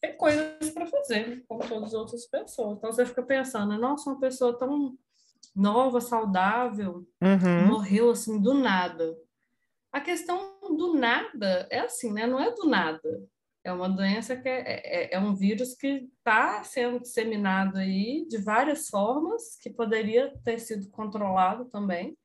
tem 0.01 0.17
coisas 0.17 0.71
para 0.73 0.87
fazer, 0.87 1.45
como 1.49 1.67
todas 1.67 1.89
as 1.89 1.95
outras 1.95 2.27
pessoas. 2.27 2.77
Então 2.77 2.93
você 2.93 3.07
fica 3.07 3.23
pensando, 3.23 3.79
nossa, 3.79 4.11
uma 4.11 4.21
pessoa 4.21 4.59
tão 4.59 4.99
nova, 5.55 6.01
saudável, 6.01 7.07
Uhum. 7.23 7.67
morreu 7.69 8.11
assim 8.11 8.39
do 8.41 8.53
nada. 8.53 9.17
A 9.93 10.01
questão 10.01 10.59
do 10.77 10.95
nada 10.95 11.67
é 11.71 11.79
assim, 11.79 12.13
né? 12.13 12.27
Não 12.27 12.41
é 12.41 12.53
do 12.53 12.67
nada. 12.67 13.23
É 13.65 13.73
uma 13.73 13.89
doença 13.89 14.37
que 14.37 14.49
é, 14.49 14.61
é, 14.61 15.15
é 15.15 15.19
um 15.19 15.35
vírus 15.35 15.75
que 15.75 16.09
está 16.19 16.63
sendo 16.63 17.01
disseminado 17.01 17.79
aí 17.79 18.27
de 18.29 18.37
várias 18.37 18.89
formas, 18.89 19.57
que 19.57 19.71
poderia 19.71 20.37
ter 20.45 20.59
sido 20.59 20.91
controlado 20.91 21.65
também, 21.71 22.17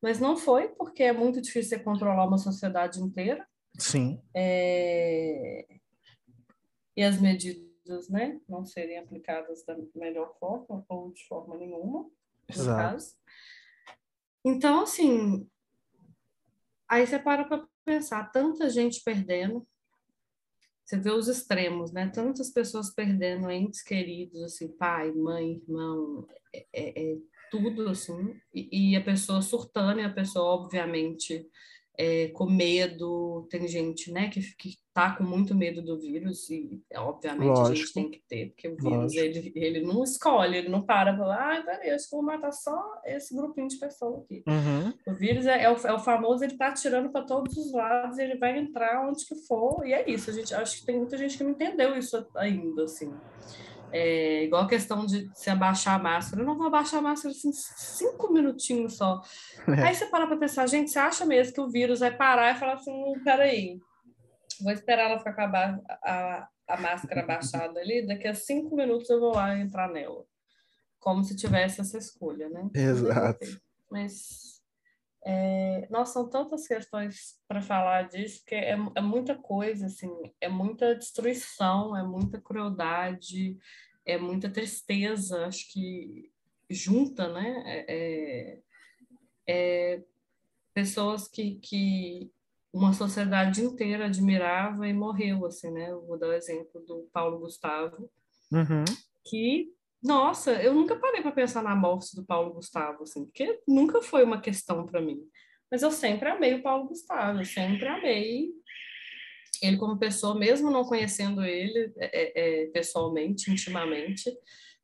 mas 0.00 0.18
não 0.18 0.34
foi, 0.34 0.68
porque 0.68 1.02
é 1.02 1.12
muito 1.12 1.42
difícil 1.42 1.76
você 1.76 1.84
controlar 1.84 2.26
uma 2.26 2.38
sociedade 2.38 3.00
inteira. 3.00 3.46
Sim. 3.78 4.20
É, 4.34 5.66
e 6.96 7.02
as 7.02 7.20
medidas 7.20 8.08
né, 8.08 8.40
não 8.48 8.64
serem 8.64 8.98
aplicadas 8.98 9.64
da 9.64 9.76
melhor 9.94 10.36
forma 10.38 10.84
ou 10.88 11.12
de 11.12 11.24
forma 11.26 11.56
nenhuma, 11.56 12.10
Exato. 12.48 12.76
caso. 12.76 13.14
Então, 14.44 14.82
assim, 14.82 15.46
aí 16.88 17.06
você 17.06 17.18
para 17.18 17.44
para 17.44 17.66
pensar, 17.84 18.30
tanta 18.32 18.70
gente 18.70 19.02
perdendo, 19.04 19.66
você 20.88 20.96
vê 20.98 21.10
os 21.10 21.28
extremos, 21.28 21.92
né? 21.92 22.08
Tantas 22.08 22.50
pessoas 22.50 22.94
perdendo 22.94 23.50
entes 23.50 23.82
queridos, 23.82 24.42
assim, 24.42 24.68
pai, 24.68 25.12
mãe, 25.12 25.60
irmão, 25.62 26.26
é, 26.54 26.66
é- 26.72 27.12
é 27.12 27.16
tudo, 27.50 27.90
assim, 27.90 28.34
e, 28.54 28.92
e 28.92 28.96
a 28.96 29.04
pessoa 29.04 29.42
surtando, 29.42 30.00
e 30.00 30.04
a 30.04 30.12
pessoa, 30.12 30.46
obviamente, 30.46 31.46
é, 31.98 32.28
com 32.28 32.46
medo, 32.46 33.48
tem 33.50 33.66
gente, 33.66 34.12
né, 34.12 34.28
que, 34.28 34.40
que 34.56 34.76
tá 34.94 35.16
com 35.16 35.24
muito 35.24 35.52
medo 35.52 35.82
do 35.82 35.98
vírus, 35.98 36.48
e 36.48 36.80
obviamente 36.94 37.60
a 37.60 37.64
gente 37.64 37.78
Lógico. 37.78 37.92
tem 37.94 38.10
que 38.10 38.22
ter, 38.28 38.50
porque 38.50 38.68
o 38.68 38.76
vírus, 38.76 39.14
Lógico. 39.14 39.24
ele, 39.24 39.52
ele 39.56 39.80
não 39.80 40.04
escolhe, 40.04 40.56
ele 40.56 40.68
não 40.68 40.80
para 40.80 41.12
e 41.12 41.16
fala, 41.16 41.34
ah, 41.34 41.62
peraí, 41.62 41.90
acho 41.90 42.04
que 42.04 42.14
vou 42.14 42.22
matar 42.22 42.52
só 42.52 43.00
esse 43.04 43.34
grupinho 43.34 43.66
de 43.66 43.78
pessoas 43.78 44.22
aqui. 44.22 44.44
Uhum. 44.46 45.12
O 45.12 45.14
vírus 45.16 45.44
é, 45.46 45.64
é 45.64 45.70
o, 45.70 45.76
é 45.76 45.92
o 45.92 45.98
famoso, 45.98 46.44
ele 46.44 46.56
tá 46.56 46.68
atirando 46.68 47.10
para 47.10 47.26
todos 47.26 47.56
os 47.56 47.72
lados, 47.72 48.16
ele 48.18 48.38
vai 48.38 48.56
entrar 48.56 49.08
onde 49.08 49.26
que 49.26 49.34
for, 49.34 49.84
e 49.84 49.92
é 49.92 50.08
isso. 50.08 50.30
A 50.30 50.32
gente 50.32 50.54
acho 50.54 50.78
que 50.78 50.86
tem 50.86 50.98
muita 50.98 51.18
gente 51.18 51.36
que 51.36 51.42
não 51.42 51.50
entendeu 51.50 51.98
isso 51.98 52.24
ainda, 52.36 52.84
assim. 52.84 53.12
É, 53.92 54.44
igual 54.44 54.62
a 54.64 54.68
questão 54.68 55.06
de 55.06 55.30
se 55.34 55.48
abaixar 55.48 55.98
a 55.98 56.02
máscara. 56.02 56.42
Eu 56.42 56.46
não 56.46 56.56
vou 56.56 56.66
abaixar 56.66 57.00
a 57.00 57.02
máscara 57.02 57.34
assim, 57.34 57.50
cinco 57.52 58.32
minutinhos 58.32 58.96
só. 58.96 59.20
Aí 59.66 59.94
você 59.94 60.06
para 60.06 60.26
para 60.26 60.36
pensar, 60.36 60.66
gente, 60.66 60.90
você 60.90 60.98
acha 60.98 61.24
mesmo 61.24 61.54
que 61.54 61.60
o 61.60 61.70
vírus 61.70 62.00
vai 62.00 62.14
parar 62.14 62.54
e 62.54 62.58
falar 62.58 62.74
assim, 62.74 62.92
"Hum, 62.92 63.20
peraí, 63.24 63.78
vou 64.60 64.72
esperar 64.72 65.10
ela 65.10 65.18
ficar 65.18 65.48
com 65.50 65.56
a, 65.56 65.80
a, 66.04 66.48
a 66.68 66.80
máscara 66.80 67.22
abaixada 67.22 67.80
ali, 67.80 68.06
daqui 68.06 68.28
a 68.28 68.34
cinco 68.34 68.74
minutos 68.76 69.08
eu 69.08 69.20
vou 69.20 69.34
lá 69.34 69.58
entrar 69.58 69.88
nela. 69.88 70.24
Como 70.98 71.22
se 71.24 71.36
tivesse 71.36 71.80
essa 71.80 71.96
escolha, 71.96 72.48
né? 72.48 72.68
Exato. 72.74 73.46
Mas, 73.90 74.47
é, 75.24 75.86
nossa, 75.90 76.14
são 76.14 76.28
tantas 76.28 76.66
questões 76.66 77.38
para 77.46 77.60
falar 77.60 78.08
disso, 78.08 78.42
que 78.46 78.54
é, 78.54 78.76
é 78.94 79.00
muita 79.00 79.34
coisa, 79.36 79.86
assim, 79.86 80.10
é 80.40 80.48
muita 80.48 80.94
destruição, 80.94 81.96
é 81.96 82.02
muita 82.02 82.40
crueldade, 82.40 83.58
é 84.06 84.16
muita 84.16 84.48
tristeza, 84.48 85.46
acho 85.46 85.70
que 85.72 86.30
junta, 86.70 87.28
né? 87.32 87.62
É, 87.66 87.84
é- 87.88 88.58
é 89.50 90.02
pessoas 90.74 91.26
que, 91.26 91.56
que 91.56 92.30
uma 92.72 92.92
sociedade 92.92 93.62
inteira 93.62 94.06
admirava 94.06 94.86
e 94.86 94.92
morreu, 94.92 95.44
assim, 95.46 95.70
né? 95.70 95.90
Eu 95.90 96.06
vou 96.06 96.18
dar 96.18 96.28
o 96.28 96.32
exemplo 96.34 96.80
do 96.86 97.08
Paulo 97.12 97.38
Gustavo, 97.40 98.10
Uhum. 98.52 98.84
que 99.24 99.72
Nossa, 100.02 100.52
eu 100.62 100.72
nunca 100.72 100.96
parei 100.96 101.22
para 101.22 101.32
pensar 101.32 101.62
na 101.62 101.74
morte 101.74 102.14
do 102.14 102.24
Paulo 102.24 102.54
Gustavo, 102.54 103.02
assim, 103.02 103.24
porque 103.24 103.60
nunca 103.66 104.00
foi 104.00 104.22
uma 104.24 104.40
questão 104.40 104.86
para 104.86 105.00
mim. 105.00 105.20
Mas 105.70 105.82
eu 105.82 105.90
sempre 105.90 106.28
amei 106.28 106.54
o 106.54 106.62
Paulo 106.62 106.88
Gustavo, 106.88 107.40
eu 107.40 107.44
sempre 107.44 107.86
amei 107.86 108.50
ele 109.62 109.76
como 109.76 109.98
pessoa, 109.98 110.38
mesmo 110.38 110.70
não 110.70 110.84
conhecendo 110.84 111.42
ele 111.44 111.92
é, 111.98 112.62
é, 112.62 112.66
pessoalmente, 112.66 113.50
intimamente, 113.50 114.30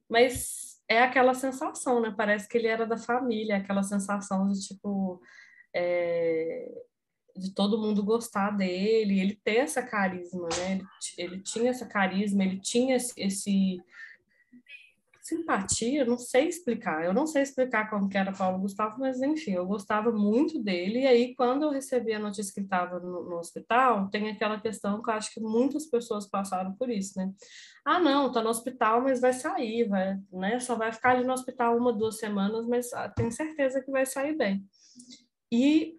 mas 0.09 0.81
é 0.89 1.01
aquela 1.01 1.33
sensação, 1.33 2.01
né? 2.01 2.13
Parece 2.17 2.49
que 2.49 2.59
ele 2.59 2.67
era 2.67 2.87
da 2.87 2.99
família, 2.99 3.57
aquela 3.57 3.83
sensação 3.83 4.51
de 4.51 4.61
tipo 4.67 5.21
é, 5.75 6.69
de 7.37 7.55
todo 7.55 7.81
mundo 7.81 8.05
gostar 8.05 8.51
dele, 8.51 9.21
ele 9.21 9.41
ter 9.43 9.57
essa 9.57 9.83
carisma, 9.83 10.49
né? 10.59 10.73
Ele, 10.73 10.85
ele 11.19 11.43
tinha 11.43 11.71
essa 11.71 11.87
carisma, 11.87 12.45
ele 12.45 12.61
tinha 12.61 12.97
esse, 12.97 13.13
esse 13.17 13.79
simpatia, 15.25 16.05
não 16.05 16.19
sei 16.19 16.49
explicar. 16.49 17.03
Eu 17.03 17.15
não 17.15 17.27
sei 17.27 17.41
explicar 17.43 17.89
como 17.89 18.11
que 18.11 18.19
era 18.19 18.31
Paulo 18.31 18.59
Gustavo, 18.59 19.01
mas 19.01 19.23
enfim, 19.23 19.53
eu 19.53 19.65
gostava 19.65 20.13
muito 20.13 20.63
dele. 20.63 21.01
E 21.01 21.07
aí, 21.07 21.35
quando 21.35 21.63
eu 21.63 21.71
recebi 21.71 22.13
a 22.13 22.19
notícia 22.19 22.53
que 22.53 22.61
ele 22.61 22.67
estava 22.67 23.01
no, 23.01 23.25
no, 23.25 23.39
hospital, 23.39 24.11
tem 24.11 24.29
aquela 24.29 24.61
questão 24.61 25.03
que 25.03 25.09
eu 25.09 25.15
acho 25.15 25.33
que 25.33 25.41
muitas 25.41 25.87
pessoas 25.87 26.29
passaram 26.29 26.75
por 26.75 26.91
isso, 26.91 27.19
né? 27.19 27.33
Ah, 27.87 27.99
não, 27.99 28.31
tá 28.31 28.43
no 28.43 28.51
hospital, 28.51 29.01
mas 29.01 29.19
vai 29.19 29.33
sair, 29.33 29.89
vai, 29.89 30.19
né? 30.31 30.61
Só 30.61 30.77
vai 30.77 30.93
ficar 30.93 31.13
ali 31.13 31.27
no 31.27 31.33
hospital 31.33 31.79
uma, 31.79 31.91
duas 31.91 32.19
semanas, 32.19 32.67
mas 32.67 32.93
ah, 32.93 33.09
tenho 33.09 33.33
certeza 33.33 33.81
que 33.81 33.91
vai 33.91 34.05
sair 34.05 34.37
bem. 34.37 34.63
E 35.51 35.97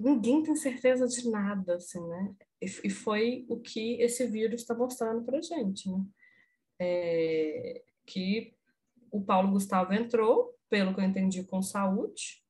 ninguém 0.00 0.42
tem 0.42 0.56
certeza 0.56 1.06
de 1.06 1.30
nada, 1.30 1.76
assim, 1.76 2.00
né? 2.08 2.34
E, 2.58 2.88
foi 2.88 3.44
o 3.50 3.60
que 3.60 4.00
esse 4.00 4.26
vírus 4.26 4.62
está 4.62 4.74
mostrando 4.74 5.22
para 5.24 5.42
gente, 5.42 5.90
né? 5.90 6.02
É, 6.80 7.82
que 8.06 8.54
o 9.12 9.22
Paulo 9.22 9.50
Gustavo 9.50 9.92
entrou, 9.92 10.58
pelo 10.70 10.94
que 10.94 11.00
eu 11.00 11.04
entendi, 11.04 11.44
com 11.44 11.62
saúde. 11.62 12.42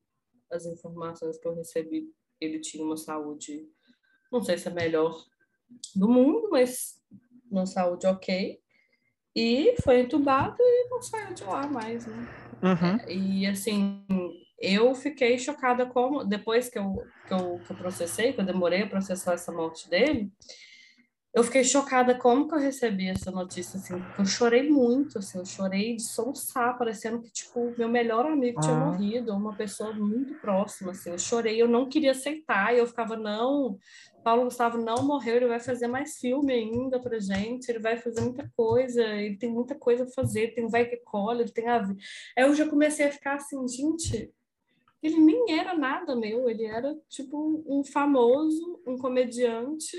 As 0.51 0.65
informações 0.65 1.39
que 1.39 1.47
eu 1.47 1.55
recebi, 1.55 2.09
ele 2.41 2.61
tinha 2.61 2.85
uma 2.85 2.97
saúde, 2.97 3.69
não 4.31 4.41
sei 4.43 4.57
se 4.57 4.69
é 4.69 4.71
melhor 4.71 5.27
do 5.95 6.09
mundo, 6.09 6.49
mas 6.51 7.03
uma 7.51 7.67
saúde 7.67 8.07
ok. 8.07 8.61
E 9.35 9.75
foi 9.83 10.01
entubado 10.01 10.57
e 10.61 10.89
não 10.89 11.03
saiu 11.03 11.35
de 11.35 11.45
lá 11.45 11.67
mais, 11.67 12.07
né? 12.07 12.29
Uhum. 12.63 13.11
E 13.11 13.47
assim, 13.47 14.07
eu 14.59 14.95
fiquei 14.95 15.39
chocada 15.39 15.85
como, 15.87 16.23
depois 16.23 16.69
que 16.69 16.79
eu, 16.79 16.95
que 17.27 17.35
eu, 17.35 17.59
que 17.59 17.73
eu 17.73 17.77
processei, 17.77 18.33
que 18.33 18.41
eu 18.41 18.45
demorei 18.45 18.83
a 18.83 18.89
processar 18.89 19.33
essa 19.33 19.51
morte 19.51 19.91
dele, 19.91 20.31
eu 21.35 21.43
fiquei 21.43 21.65
chocada 21.65 22.15
como 22.15 22.47
que 22.47 22.55
eu 22.55 22.59
recebi 22.59 23.09
essa 23.09 23.31
notícia, 23.31 23.79
assim, 23.79 23.95
eu 24.19 24.25
chorei 24.27 24.69
muito, 24.69 25.19
assim, 25.19 25.39
eu 25.39 25.47
chorei 25.47 25.97
de 25.97 26.03
soluçar, 26.03 26.77
parecendo 26.77 27.21
que, 27.23 27.31
tipo, 27.31 27.75
meu 27.79 27.89
melhor 27.89 28.27
amigo 28.27 28.61
tinha 28.61 28.75
Ah. 28.75 28.87
morrido, 28.87 29.33
uma 29.35 29.55
pessoa 29.57 29.93
muito 29.95 30.35
próxima, 30.41 30.91
assim, 30.93 31.11
eu 31.11 31.19
chorei, 31.19 31.61
eu 31.61 31.67
não 31.69 31.89
queria 31.89 32.11
aceitar, 32.11 32.75
e 32.75 32.79
eu 32.79 32.87
ficava, 32.87 33.17
não, 33.17 33.79
Paulo 34.23 34.45
Gustavo 34.45 34.77
não 34.79 35.03
morreu, 35.05 35.37
ele 35.37 35.49
vai 35.49 35.59
fazer 35.59 35.87
mais 35.87 36.19
filme 36.19 36.53
ainda 36.53 37.01
pra 37.01 37.19
gente, 37.19 37.69
ele 37.69 37.79
vai 37.79 37.97
fazer 37.97 38.21
muita 38.21 38.51
coisa, 38.55 39.03
ele 39.03 39.37
tem 39.37 39.51
muita 39.51 39.75
coisa 39.75 40.05
a 40.05 40.09
fazer, 40.11 40.55
tem 40.55 40.69
Vai 40.69 40.85
Que 40.85 40.99
Cola, 40.99 41.41
ele 41.41 41.51
tem 41.51 41.67
a... 41.67 41.83
Aí 42.37 42.45
eu 42.45 42.55
já 42.55 42.69
comecei 42.69 43.07
a 43.07 43.11
ficar 43.11 43.35
assim, 43.35 43.67
gente, 43.67 44.31
ele 45.03 45.17
nem 45.19 45.59
era 45.59 45.75
nada 45.75 46.15
meu, 46.15 46.49
ele 46.49 46.65
era, 46.65 46.95
tipo, 47.09 47.65
um 47.67 47.83
famoso, 47.83 48.81
um 48.87 48.97
comediante, 48.97 49.97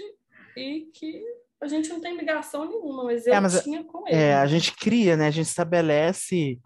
e 0.57 0.89
que 0.93 1.24
a 1.62 1.67
gente 1.67 1.89
não 1.89 2.01
tem 2.01 2.17
ligação 2.17 2.67
nenhuma, 2.67 3.05
mas 3.05 3.25
eu 3.25 3.33
É, 3.33 3.39
mas, 3.39 3.62
tinha 3.63 3.83
com 3.83 4.07
ele. 4.07 4.17
É, 4.17 4.36
a 4.36 4.45
gente 4.45 4.75
cria, 4.75 5.15
né? 5.15 5.27
A 5.27 5.31
gente 5.31 5.48
estabelece 5.48 6.60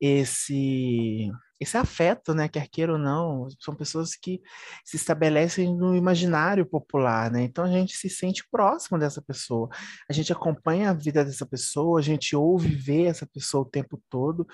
esse 0.00 1.30
esse 1.62 1.76
afeto, 1.76 2.34
né? 2.34 2.48
Quer 2.48 2.66
queira 2.68 2.92
ou 2.92 2.98
não, 2.98 3.46
são 3.60 3.72
pessoas 3.72 4.16
que 4.16 4.42
se 4.84 4.96
estabelecem 4.96 5.72
no 5.76 5.94
imaginário 5.94 6.66
popular, 6.66 7.30
né? 7.30 7.42
Então 7.42 7.64
a 7.64 7.70
gente 7.70 7.96
se 7.96 8.10
sente 8.10 8.42
próximo 8.50 8.98
dessa 8.98 9.22
pessoa, 9.22 9.68
a 10.10 10.12
gente 10.12 10.32
acompanha 10.32 10.90
a 10.90 10.92
vida 10.92 11.24
dessa 11.24 11.46
pessoa, 11.46 12.00
a 12.00 12.02
gente 12.02 12.34
ouve 12.34 12.74
ver 12.74 13.04
essa 13.04 13.26
pessoa 13.26 13.62
o 13.62 13.70
tempo 13.70 14.02
todo. 14.10 14.44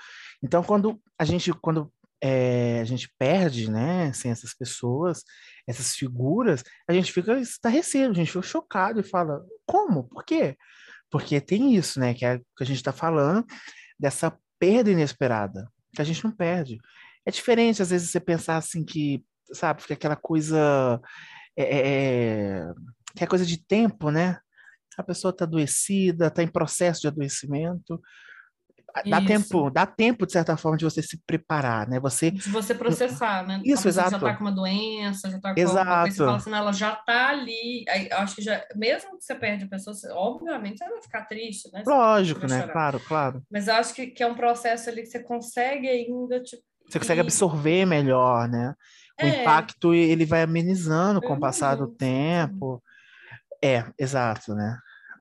Então 0.43 0.63
quando 0.63 1.01
a 1.17 1.25
gente 1.25 1.51
quando 1.53 1.91
é, 2.21 2.79
a 2.81 2.83
gente 2.83 3.09
perde, 3.17 3.69
né? 3.69 4.11
Sem 4.13 4.31
essas 4.31 4.53
pessoas, 4.53 5.23
essas 5.67 5.95
figuras, 5.95 6.63
a 6.87 6.93
gente 6.93 7.11
fica 7.11 7.39
estarrecido, 7.39 8.11
a 8.11 8.15
gente 8.15 8.31
fica 8.31 8.41
chocado 8.41 8.99
e 8.99 9.03
fala, 9.03 9.41
como? 9.65 10.03
Por 10.03 10.23
quê? 10.23 10.57
Porque 11.09 11.39
tem 11.41 11.75
isso, 11.75 11.99
né? 11.99 12.13
Que 12.13 12.25
é 12.25 12.39
que 12.39 12.63
a 12.63 12.65
gente 12.65 12.77
está 12.77 12.91
falando 12.91 13.45
dessa 13.99 14.37
perda 14.59 14.91
inesperada, 14.91 15.71
que 15.93 16.01
a 16.01 16.05
gente 16.05 16.23
não 16.23 16.31
perde. 16.31 16.77
É 17.25 17.31
diferente, 17.31 17.81
às 17.81 17.89
vezes, 17.89 18.11
você 18.11 18.19
pensar 18.19 18.57
assim 18.57 18.83
que, 18.83 19.23
sabe, 19.53 19.81
fica 19.81 19.93
aquela 19.93 20.15
coisa. 20.15 21.01
É, 21.57 21.79
é, 21.79 22.73
que 23.15 23.23
é 23.23 23.27
coisa 23.27 23.45
de 23.45 23.57
tempo, 23.57 24.11
né? 24.11 24.39
A 24.97 25.03
pessoa 25.03 25.31
está 25.31 25.45
adoecida, 25.45 26.27
está 26.27 26.43
em 26.43 26.47
processo 26.47 27.01
de 27.01 27.07
adoecimento. 27.07 28.01
Dá 29.07 29.17
Isso. 29.19 29.25
tempo, 29.27 29.69
dá 29.69 29.85
tempo, 29.85 30.25
de 30.25 30.31
certa 30.33 30.57
forma, 30.57 30.77
de 30.77 30.83
você 30.83 31.01
se 31.01 31.21
preparar, 31.25 31.87
né? 31.87 31.99
Você 31.99 32.31
De 32.31 32.49
você 32.49 32.73
processar, 32.73 33.45
né? 33.45 33.61
Isso, 33.63 33.87
a 33.87 33.89
exato. 33.89 34.11
já 34.11 34.19
tá 34.19 34.33
com 34.35 34.41
uma 34.43 34.51
doença, 34.51 35.29
já 35.29 35.39
tá 35.39 35.53
com 35.53 35.61
alguma 35.61 35.85
coisa, 36.01 36.01
você 36.01 36.07
Exato. 36.07 36.25
fala 36.25 36.37
assim, 36.37 36.53
ela 36.53 36.73
já 36.73 36.95
tá 36.95 37.29
ali. 37.29 37.85
Aí, 37.87 38.09
acho 38.11 38.35
que 38.35 38.41
já, 38.41 38.63
mesmo 38.75 39.17
que 39.17 39.23
você 39.23 39.35
perde 39.35 39.65
a 39.65 39.67
pessoa, 39.67 39.93
você- 39.93 40.09
obviamente 40.11 40.79
você 40.79 40.89
vai 40.89 41.01
ficar 41.01 41.25
triste, 41.25 41.69
né? 41.71 41.83
Você 41.83 41.89
Lógico, 41.89 42.47
né? 42.47 42.61
chorar. 42.61 42.73
Claro, 42.73 42.99
claro. 42.99 43.43
Mas 43.51 43.67
eu 43.67 43.75
acho 43.75 43.93
que, 43.93 44.07
que 44.07 44.23
é 44.23 44.27
um 44.27 44.35
processo 44.35 44.89
ali 44.89 45.01
que 45.03 45.07
você 45.09 45.19
consegue 45.23 45.87
ainda, 45.87 46.41
tipo, 46.41 46.63
Você 46.89 46.97
consegue 46.99 47.19
e- 47.19 47.23
absorver 47.23 47.85
melhor, 47.85 48.47
né? 48.49 48.73
O 49.21 49.25
É. 49.25 49.41
impacto 49.41 49.93
ele 49.93 50.25
vai 50.25 50.41
amenizando 50.41 51.21
com 51.21 51.33
o 51.35 51.39
passar 51.39 51.75
do 51.75 51.87
tempo. 51.87 52.81
É, 53.63 53.83
exato, 53.99 54.55
né? 54.55 54.77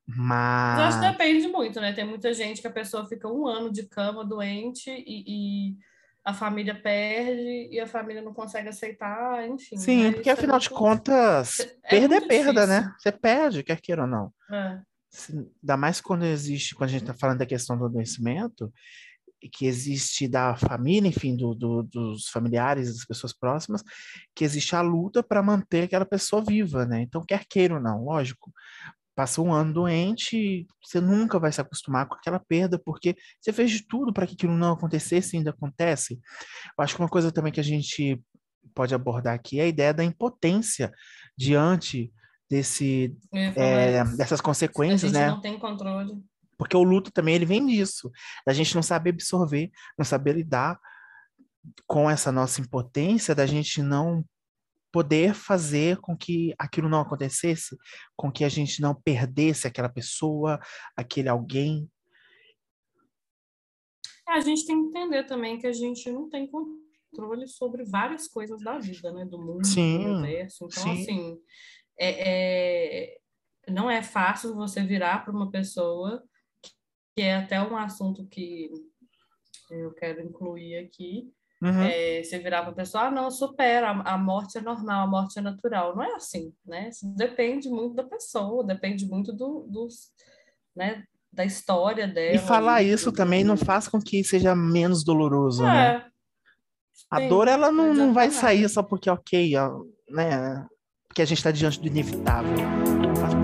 Mas 0.08 0.78
eu 0.78 0.84
acho 0.86 0.98
que 1.00 1.04
Mas 1.06 1.12
depende 1.18 1.48
muito, 1.48 1.80
né? 1.80 1.92
Tem 1.92 2.04
muita 2.06 2.32
gente 2.32 2.60
que 2.62 2.66
a 2.66 2.72
pessoa 2.72 3.06
fica 3.06 3.28
um 3.28 3.46
ano 3.46 3.70
de 3.70 3.82
cama 3.86 4.24
doente 4.24 4.90
e, 4.90 5.70
e 5.70 5.76
a 6.24 6.32
família 6.32 6.74
perde 6.74 7.68
e 7.70 7.78
a 7.78 7.86
família 7.86 8.22
não 8.22 8.32
consegue 8.32 8.68
aceitar, 8.68 9.46
enfim. 9.46 9.76
sim, 9.76 10.04
né? 10.04 10.12
porque 10.12 10.30
Isso 10.30 10.30
é 10.30 10.32
afinal 10.32 10.58
de 10.58 10.70
muito- 10.70 10.78
contas, 10.78 11.60
é 11.60 11.90
perda 11.90 12.16
é 12.16 12.20
perda, 12.20 12.52
difícil. 12.52 12.66
né? 12.82 12.94
Você 12.98 13.12
perde, 13.12 13.62
quer 13.62 13.80
queira 13.80 14.02
ou 14.02 14.08
não. 14.08 14.32
É. 14.50 14.80
Ainda 15.30 15.76
mais 15.76 16.00
quando 16.00 16.24
existe, 16.24 16.74
quando 16.74 16.88
a 16.88 16.92
gente 16.92 17.02
está 17.02 17.14
falando 17.14 17.38
da 17.38 17.46
questão 17.46 17.76
do 17.78 17.84
adoecimento, 17.86 18.72
e 19.40 19.48
que 19.48 19.66
existe 19.66 20.26
da 20.26 20.56
família, 20.56 21.08
enfim, 21.08 21.36
do, 21.36 21.54
do- 21.54 21.82
dos 21.84 22.28
familiares, 22.28 22.92
das 22.92 23.04
pessoas 23.06 23.32
próximas, 23.32 23.84
que 24.34 24.44
existe 24.44 24.74
a 24.74 24.80
luta 24.80 25.22
para 25.22 25.40
manter 25.42 25.84
aquela 25.84 26.04
pessoa 26.04 26.42
viva, 26.44 26.84
né? 26.84 27.02
Então, 27.02 27.24
quer 27.24 27.44
queira 27.48 27.74
ou 27.74 27.80
não, 27.80 28.04
lógico. 28.04 28.52
Passa 29.18 29.42
um 29.42 29.52
ano 29.52 29.72
doente, 29.72 30.64
você 30.80 31.00
nunca 31.00 31.40
vai 31.40 31.50
se 31.50 31.60
acostumar 31.60 32.06
com 32.06 32.14
aquela 32.14 32.38
perda, 32.38 32.78
porque 32.78 33.16
você 33.40 33.52
fez 33.52 33.68
de 33.68 33.84
tudo 33.84 34.12
para 34.12 34.24
que 34.24 34.34
aquilo 34.34 34.56
não 34.56 34.74
acontecesse 34.74 35.34
e 35.34 35.38
ainda 35.38 35.50
acontece. 35.50 36.20
Eu 36.78 36.84
acho 36.84 36.94
que 36.94 37.02
uma 37.02 37.08
coisa 37.08 37.32
também 37.32 37.52
que 37.52 37.58
a 37.58 37.64
gente 37.64 38.22
pode 38.72 38.94
abordar 38.94 39.34
aqui 39.34 39.58
é 39.58 39.64
a 39.64 39.66
ideia 39.66 39.92
da 39.92 40.04
impotência 40.04 40.92
diante 41.36 42.12
desse, 42.48 43.12
é, 43.32 44.04
dessas 44.04 44.38
A 44.38 44.42
consequências, 44.44 45.10
gente 45.10 45.20
né? 45.20 45.30
não 45.30 45.40
tem 45.40 45.58
controle. 45.58 46.14
Porque 46.56 46.76
o 46.76 46.84
luto 46.84 47.10
também 47.10 47.34
ele 47.34 47.44
vem 47.44 47.66
disso, 47.66 48.12
da 48.46 48.52
gente 48.52 48.72
não 48.76 48.84
saber 48.84 49.10
absorver, 49.10 49.68
não 49.98 50.04
saber 50.04 50.36
lidar 50.36 50.78
com 51.88 52.08
essa 52.08 52.30
nossa 52.30 52.60
impotência, 52.60 53.34
da 53.34 53.46
gente 53.46 53.82
não 53.82 54.24
poder 54.92 55.34
fazer 55.34 55.98
com 55.98 56.16
que 56.16 56.54
aquilo 56.58 56.88
não 56.88 57.00
acontecesse, 57.00 57.76
com 58.16 58.30
que 58.30 58.44
a 58.44 58.48
gente 58.48 58.80
não 58.80 58.94
perdesse 58.94 59.66
aquela 59.66 59.88
pessoa, 59.88 60.58
aquele 60.96 61.28
alguém. 61.28 61.90
É, 64.28 64.32
a 64.32 64.40
gente 64.40 64.66
tem 64.66 64.80
que 64.80 64.88
entender 64.88 65.24
também 65.24 65.58
que 65.58 65.66
a 65.66 65.72
gente 65.72 66.10
não 66.10 66.28
tem 66.28 66.50
controle 66.50 67.46
sobre 67.46 67.84
várias 67.84 68.28
coisas 68.28 68.62
da 68.62 68.78
vida, 68.78 69.12
né? 69.12 69.24
Do 69.24 69.38
mundo, 69.38 69.66
Sim, 69.66 69.98
do 69.98 70.10
universo. 70.10 70.66
Então, 70.66 70.82
sim. 70.82 71.02
assim, 71.02 71.40
é, 71.98 73.14
é- 73.14 73.18
não 73.68 73.90
é 73.90 74.02
fácil 74.02 74.54
você 74.54 74.82
virar 74.82 75.24
para 75.24 75.32
uma 75.32 75.50
pessoa, 75.50 76.22
que 77.14 77.22
é 77.22 77.36
até 77.36 77.60
um 77.60 77.76
assunto 77.76 78.26
que 78.26 78.70
eu 79.70 79.92
quero 79.92 80.22
incluir 80.22 80.76
aqui, 80.76 81.30
Uhum. 81.60 81.82
é, 81.82 82.22
você 82.22 82.38
virar 82.38 82.62
para 82.62 82.70
a 82.70 82.74
pessoa, 82.74 83.04
ah, 83.04 83.10
não, 83.10 83.30
supera, 83.30 83.90
a, 83.90 84.14
a 84.14 84.18
morte 84.18 84.58
é 84.58 84.60
normal, 84.60 85.04
a 85.06 85.10
morte 85.10 85.38
é 85.38 85.42
natural. 85.42 85.96
Não 85.96 86.02
é 86.04 86.14
assim, 86.14 86.52
né? 86.64 86.88
Isso 86.88 87.06
depende 87.16 87.68
muito 87.68 87.94
da 87.94 88.04
pessoa, 88.04 88.62
depende 88.64 89.06
muito 89.06 89.32
do, 89.32 89.66
dos, 89.68 90.12
né, 90.76 91.02
da 91.32 91.44
história 91.44 92.06
dela. 92.06 92.36
E 92.36 92.38
falar 92.38 92.76
ali, 92.76 92.90
isso 92.92 93.10
do- 93.10 93.16
também 93.16 93.42
não 93.42 93.56
faz 93.56 93.88
com 93.88 94.00
que 94.00 94.22
seja 94.22 94.54
menos 94.54 95.02
doloroso, 95.04 95.64
né? 95.64 95.96
É. 95.96 96.08
A 97.10 97.20
Sim, 97.20 97.28
dor, 97.28 97.48
ela 97.48 97.72
não, 97.72 97.94
não 97.94 98.12
vai 98.12 98.30
sair 98.30 98.68
só 98.68 98.82
porque, 98.82 99.08
ok, 99.08 99.56
ó, 99.56 99.82
né? 100.10 100.66
Porque 101.08 101.22
a 101.22 101.24
gente 101.24 101.38
está 101.38 101.50
diante 101.50 101.80
do 101.80 101.86
inevitável. 101.86 102.56
Faz 103.20 103.34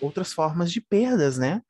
outras 0.00 0.32
formas 0.32 0.72
de 0.72 0.80
perdas, 0.80 1.38
né? 1.38 1.62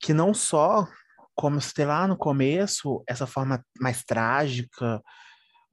Que 0.00 0.12
não 0.12 0.32
só, 0.32 0.88
como 1.34 1.60
citei 1.60 1.84
lá 1.84 2.06
no 2.06 2.16
começo, 2.16 3.02
essa 3.06 3.26
forma 3.26 3.64
mais 3.78 4.04
trágica, 4.04 5.02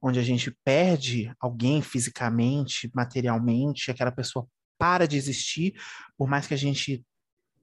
onde 0.00 0.18
a 0.18 0.22
gente 0.22 0.56
perde 0.64 1.32
alguém 1.40 1.82
fisicamente, 1.82 2.90
materialmente, 2.94 3.90
aquela 3.90 4.12
pessoa 4.12 4.46
para 4.78 5.08
de 5.08 5.16
existir, 5.16 5.74
por 6.16 6.28
mais 6.28 6.46
que 6.46 6.54
a 6.54 6.58
gente 6.58 7.04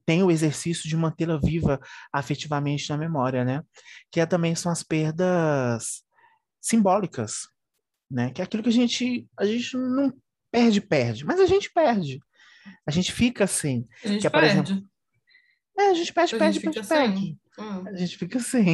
tenha 0.05 0.25
o 0.25 0.31
exercício 0.31 0.87
de 0.87 0.95
mantê-la 0.95 1.39
viva 1.41 1.79
afetivamente 2.13 2.89
na 2.89 2.97
memória, 2.97 3.43
né? 3.43 3.63
Que 4.11 4.19
é, 4.19 4.25
também 4.25 4.53
são 4.53 4.71
as 4.71 4.83
perdas 4.83 6.03
simbólicas, 6.61 7.47
né? 8.09 8.31
Que 8.31 8.41
é 8.41 8.43
aquilo 8.43 8.61
que 8.61 8.69
a 8.69 8.73
gente 8.73 9.27
a 9.37 9.45
gente 9.45 9.75
não 9.75 10.13
perde, 10.51 10.79
perde, 10.79 11.25
mas 11.25 11.39
a 11.39 11.45
gente 11.45 11.71
perde. 11.71 12.19
A 12.85 12.91
gente 12.91 13.11
fica 13.11 13.43
assim. 13.43 13.87
A 14.03 14.07
gente 14.07 14.21
que 14.21 14.27
é, 14.27 14.29
perde. 14.29 14.71
exemplo, 14.71 14.89
é, 15.77 15.89
a 15.89 15.93
gente 15.93 16.13
perde, 16.13 16.35
A 16.35 16.39
perde, 16.39 16.59
gente 16.59 16.63
perde, 16.73 16.87
perde. 16.87 17.19
sem. 17.19 17.39
Hum. 17.59 17.87
A 17.87 17.95
gente 17.95 18.17
fica 18.17 18.37
assim. 18.37 18.65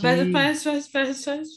Perde, 0.00 0.32
perde, 0.32 0.32
Que, 0.32 0.32
perde, 0.32 0.90
perde, 0.92 1.24
perde, 1.24 1.54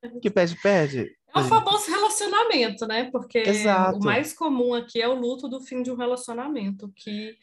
perde. 0.00 0.20
que 0.20 0.30
perde, 0.30 0.56
perde. 0.62 1.16
É 1.34 1.40
o 1.40 1.44
famoso 1.44 1.90
relacionamento, 1.90 2.86
né? 2.86 3.10
Porque 3.10 3.38
Exato. 3.38 3.98
o 3.98 4.04
mais 4.04 4.32
comum 4.32 4.72
aqui 4.72 5.02
é 5.02 5.08
o 5.08 5.14
luto 5.14 5.48
do 5.48 5.60
fim 5.60 5.82
de 5.82 5.90
um 5.90 5.96
relacionamento, 5.96 6.90
que 6.96 7.36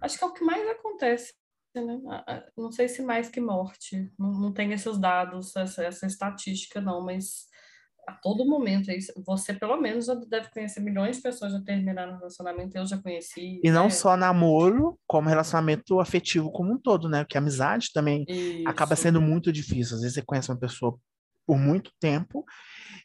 acho 0.00 0.16
que 0.16 0.22
é 0.22 0.26
o 0.26 0.32
que 0.32 0.44
mais 0.44 0.68
acontece, 0.68 1.34
né? 1.74 1.98
Não 2.56 2.70
sei 2.70 2.88
se 2.88 3.02
mais 3.02 3.28
que 3.28 3.40
morte, 3.40 4.12
não, 4.18 4.32
não 4.32 4.52
tem 4.52 4.72
esses 4.72 4.96
dados, 4.98 5.56
essa, 5.56 5.82
essa 5.82 6.06
estatística, 6.06 6.80
não, 6.80 7.04
mas 7.04 7.48
a 8.10 8.12
todo 8.16 8.44
momento, 8.44 8.88
você 9.24 9.54
pelo 9.54 9.76
menos 9.80 10.06
deve 10.28 10.50
conhecer 10.50 10.80
milhões 10.80 11.16
de 11.16 11.22
pessoas 11.22 11.52
já 11.52 11.60
terminaram 11.60 12.14
um 12.14 12.16
relacionamento, 12.16 12.76
eu 12.76 12.84
já 12.84 12.98
conheci. 12.98 13.60
E 13.62 13.70
não 13.70 13.84
né? 13.84 13.90
só 13.90 14.16
namoro, 14.16 14.98
como 15.06 15.28
relacionamento 15.28 16.00
afetivo 16.00 16.50
como 16.50 16.72
um 16.72 16.78
todo, 16.78 17.08
né? 17.08 17.24
Porque 17.24 17.38
amizade 17.38 17.92
também 17.92 18.26
acaba 18.66 18.94
Isso. 18.94 19.02
sendo 19.04 19.20
muito 19.20 19.52
difícil. 19.52 19.96
Às 19.96 20.02
vezes 20.02 20.14
você 20.14 20.22
conhece 20.22 20.50
uma 20.50 20.58
pessoa 20.58 20.98
por 21.46 21.58
muito 21.58 21.92
tempo 22.00 22.44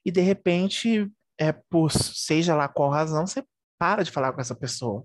e 0.03 0.11
de 0.11 0.21
repente, 0.21 1.09
é 1.39 1.51
por 1.51 1.91
seja 1.91 2.55
lá 2.55 2.67
qual 2.67 2.89
razão, 2.89 3.27
você 3.27 3.43
para 3.77 4.03
de 4.03 4.11
falar 4.11 4.33
com 4.33 4.41
essa 4.41 4.55
pessoa. 4.55 5.03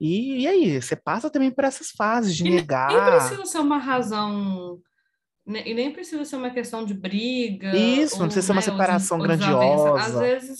E, 0.00 0.42
e 0.42 0.48
aí, 0.48 0.82
você 0.82 0.96
passa 0.96 1.30
também 1.30 1.50
por 1.50 1.64
essas 1.64 1.90
fases 1.90 2.36
de 2.36 2.44
E 2.46 2.50
negar. 2.50 2.88
Nem 2.88 3.18
precisa 3.18 3.46
ser 3.46 3.58
uma 3.58 3.78
razão, 3.78 4.78
e 5.46 5.74
nem 5.74 5.92
precisa 5.92 6.24
ser 6.24 6.36
uma 6.36 6.50
questão 6.50 6.84
de 6.84 6.94
briga. 6.94 7.76
Isso, 7.76 8.16
não 8.16 8.22
ou, 8.22 8.26
precisa 8.28 8.46
ser 8.46 8.52
uma 8.52 8.60
né, 8.60 8.66
de- 8.66 8.72
separação 8.72 9.18
desavença. 9.18 9.94
Às 9.94 10.12
grandiosa. 10.12 10.20
vezes, 10.20 10.58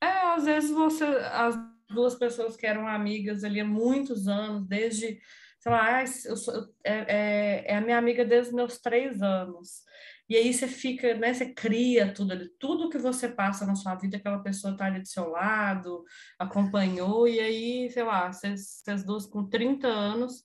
é, 0.00 0.06
às 0.06 0.44
vezes 0.44 0.70
você, 0.70 1.04
as 1.04 1.58
duas 1.88 2.14
pessoas 2.14 2.56
que 2.56 2.66
eram 2.66 2.86
amigas 2.86 3.42
ali 3.42 3.60
há 3.60 3.64
muitos 3.64 4.28
anos, 4.28 4.66
desde, 4.66 5.18
sei 5.58 5.72
lá, 5.72 5.98
ah, 5.98 6.04
eu 6.26 6.36
sou, 6.36 6.68
é, 6.84 7.64
é, 7.64 7.72
é 7.72 7.76
a 7.76 7.80
minha 7.80 7.98
amiga 7.98 8.24
desde 8.24 8.50
os 8.50 8.54
meus 8.54 8.78
três 8.78 9.20
anos. 9.20 9.82
E 10.28 10.36
aí 10.36 10.54
você 10.54 10.68
fica, 10.68 11.12
né, 11.14 11.34
você 11.34 11.52
cria 11.52 12.14
tudo 12.14 12.30
ali, 12.32 12.48
tudo 12.60 12.88
que 12.88 12.98
você 12.98 13.28
passa 13.28 13.66
na 13.66 13.74
sua 13.74 13.96
vida, 13.96 14.16
aquela 14.16 14.38
pessoa 14.38 14.76
tá 14.76 14.84
ali 14.84 15.00
do 15.00 15.08
seu 15.08 15.28
lado, 15.28 16.04
acompanhou, 16.38 17.26
e 17.26 17.40
aí, 17.40 17.90
sei 17.90 18.04
lá, 18.04 18.32
vocês 18.32 18.80
duas 19.04 19.26
com 19.26 19.48
30 19.48 19.88
anos 19.88 20.44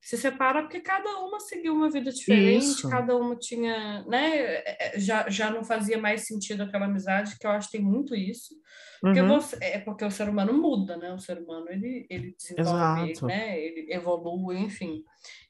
se 0.00 0.16
separa 0.16 0.62
porque 0.62 0.80
cada 0.80 1.18
uma 1.18 1.40
seguiu 1.40 1.74
uma 1.74 1.90
vida 1.90 2.10
diferente, 2.12 2.56
Isso. 2.56 2.88
cada 2.88 3.16
uma 3.16 3.36
tinha, 3.36 4.04
né, 4.04 4.36
é, 4.38 4.96
é, 4.96 5.00
já, 5.00 5.28
já 5.28 5.50
não 5.50 5.64
fazia 5.64 5.98
mais 5.98 6.26
sentido 6.26 6.62
aquela 6.62 6.86
amizade, 6.86 7.36
que 7.38 7.46
eu 7.46 7.50
acho 7.50 7.70
que 7.70 7.78
tem 7.78 7.84
muito 7.86 8.14
isso, 8.14 8.54
porque 9.00 9.20
Uhum, 9.20 9.28
você, 9.28 9.56
é 9.60 9.78
porque 9.80 10.04
o 10.04 10.10
ser 10.10 10.28
humano 10.28 10.52
muda, 10.52 10.96
né, 10.96 11.12
o 11.12 11.18
ser 11.18 11.38
humano, 11.38 11.66
ele, 11.70 12.06
ele 12.08 12.34
desenvolve, 12.36 13.10
Exato. 13.10 13.26
né, 13.26 13.58
ele 13.58 13.92
evolui, 13.92 14.58
enfim, 14.58 15.02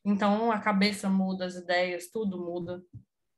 então 0.05 0.51
a 0.51 0.59
cabeça 0.61 1.09
muda, 1.09 1.45
as 1.45 1.55
ideias, 1.55 2.09
tudo 2.11 2.39
muda, 2.39 2.83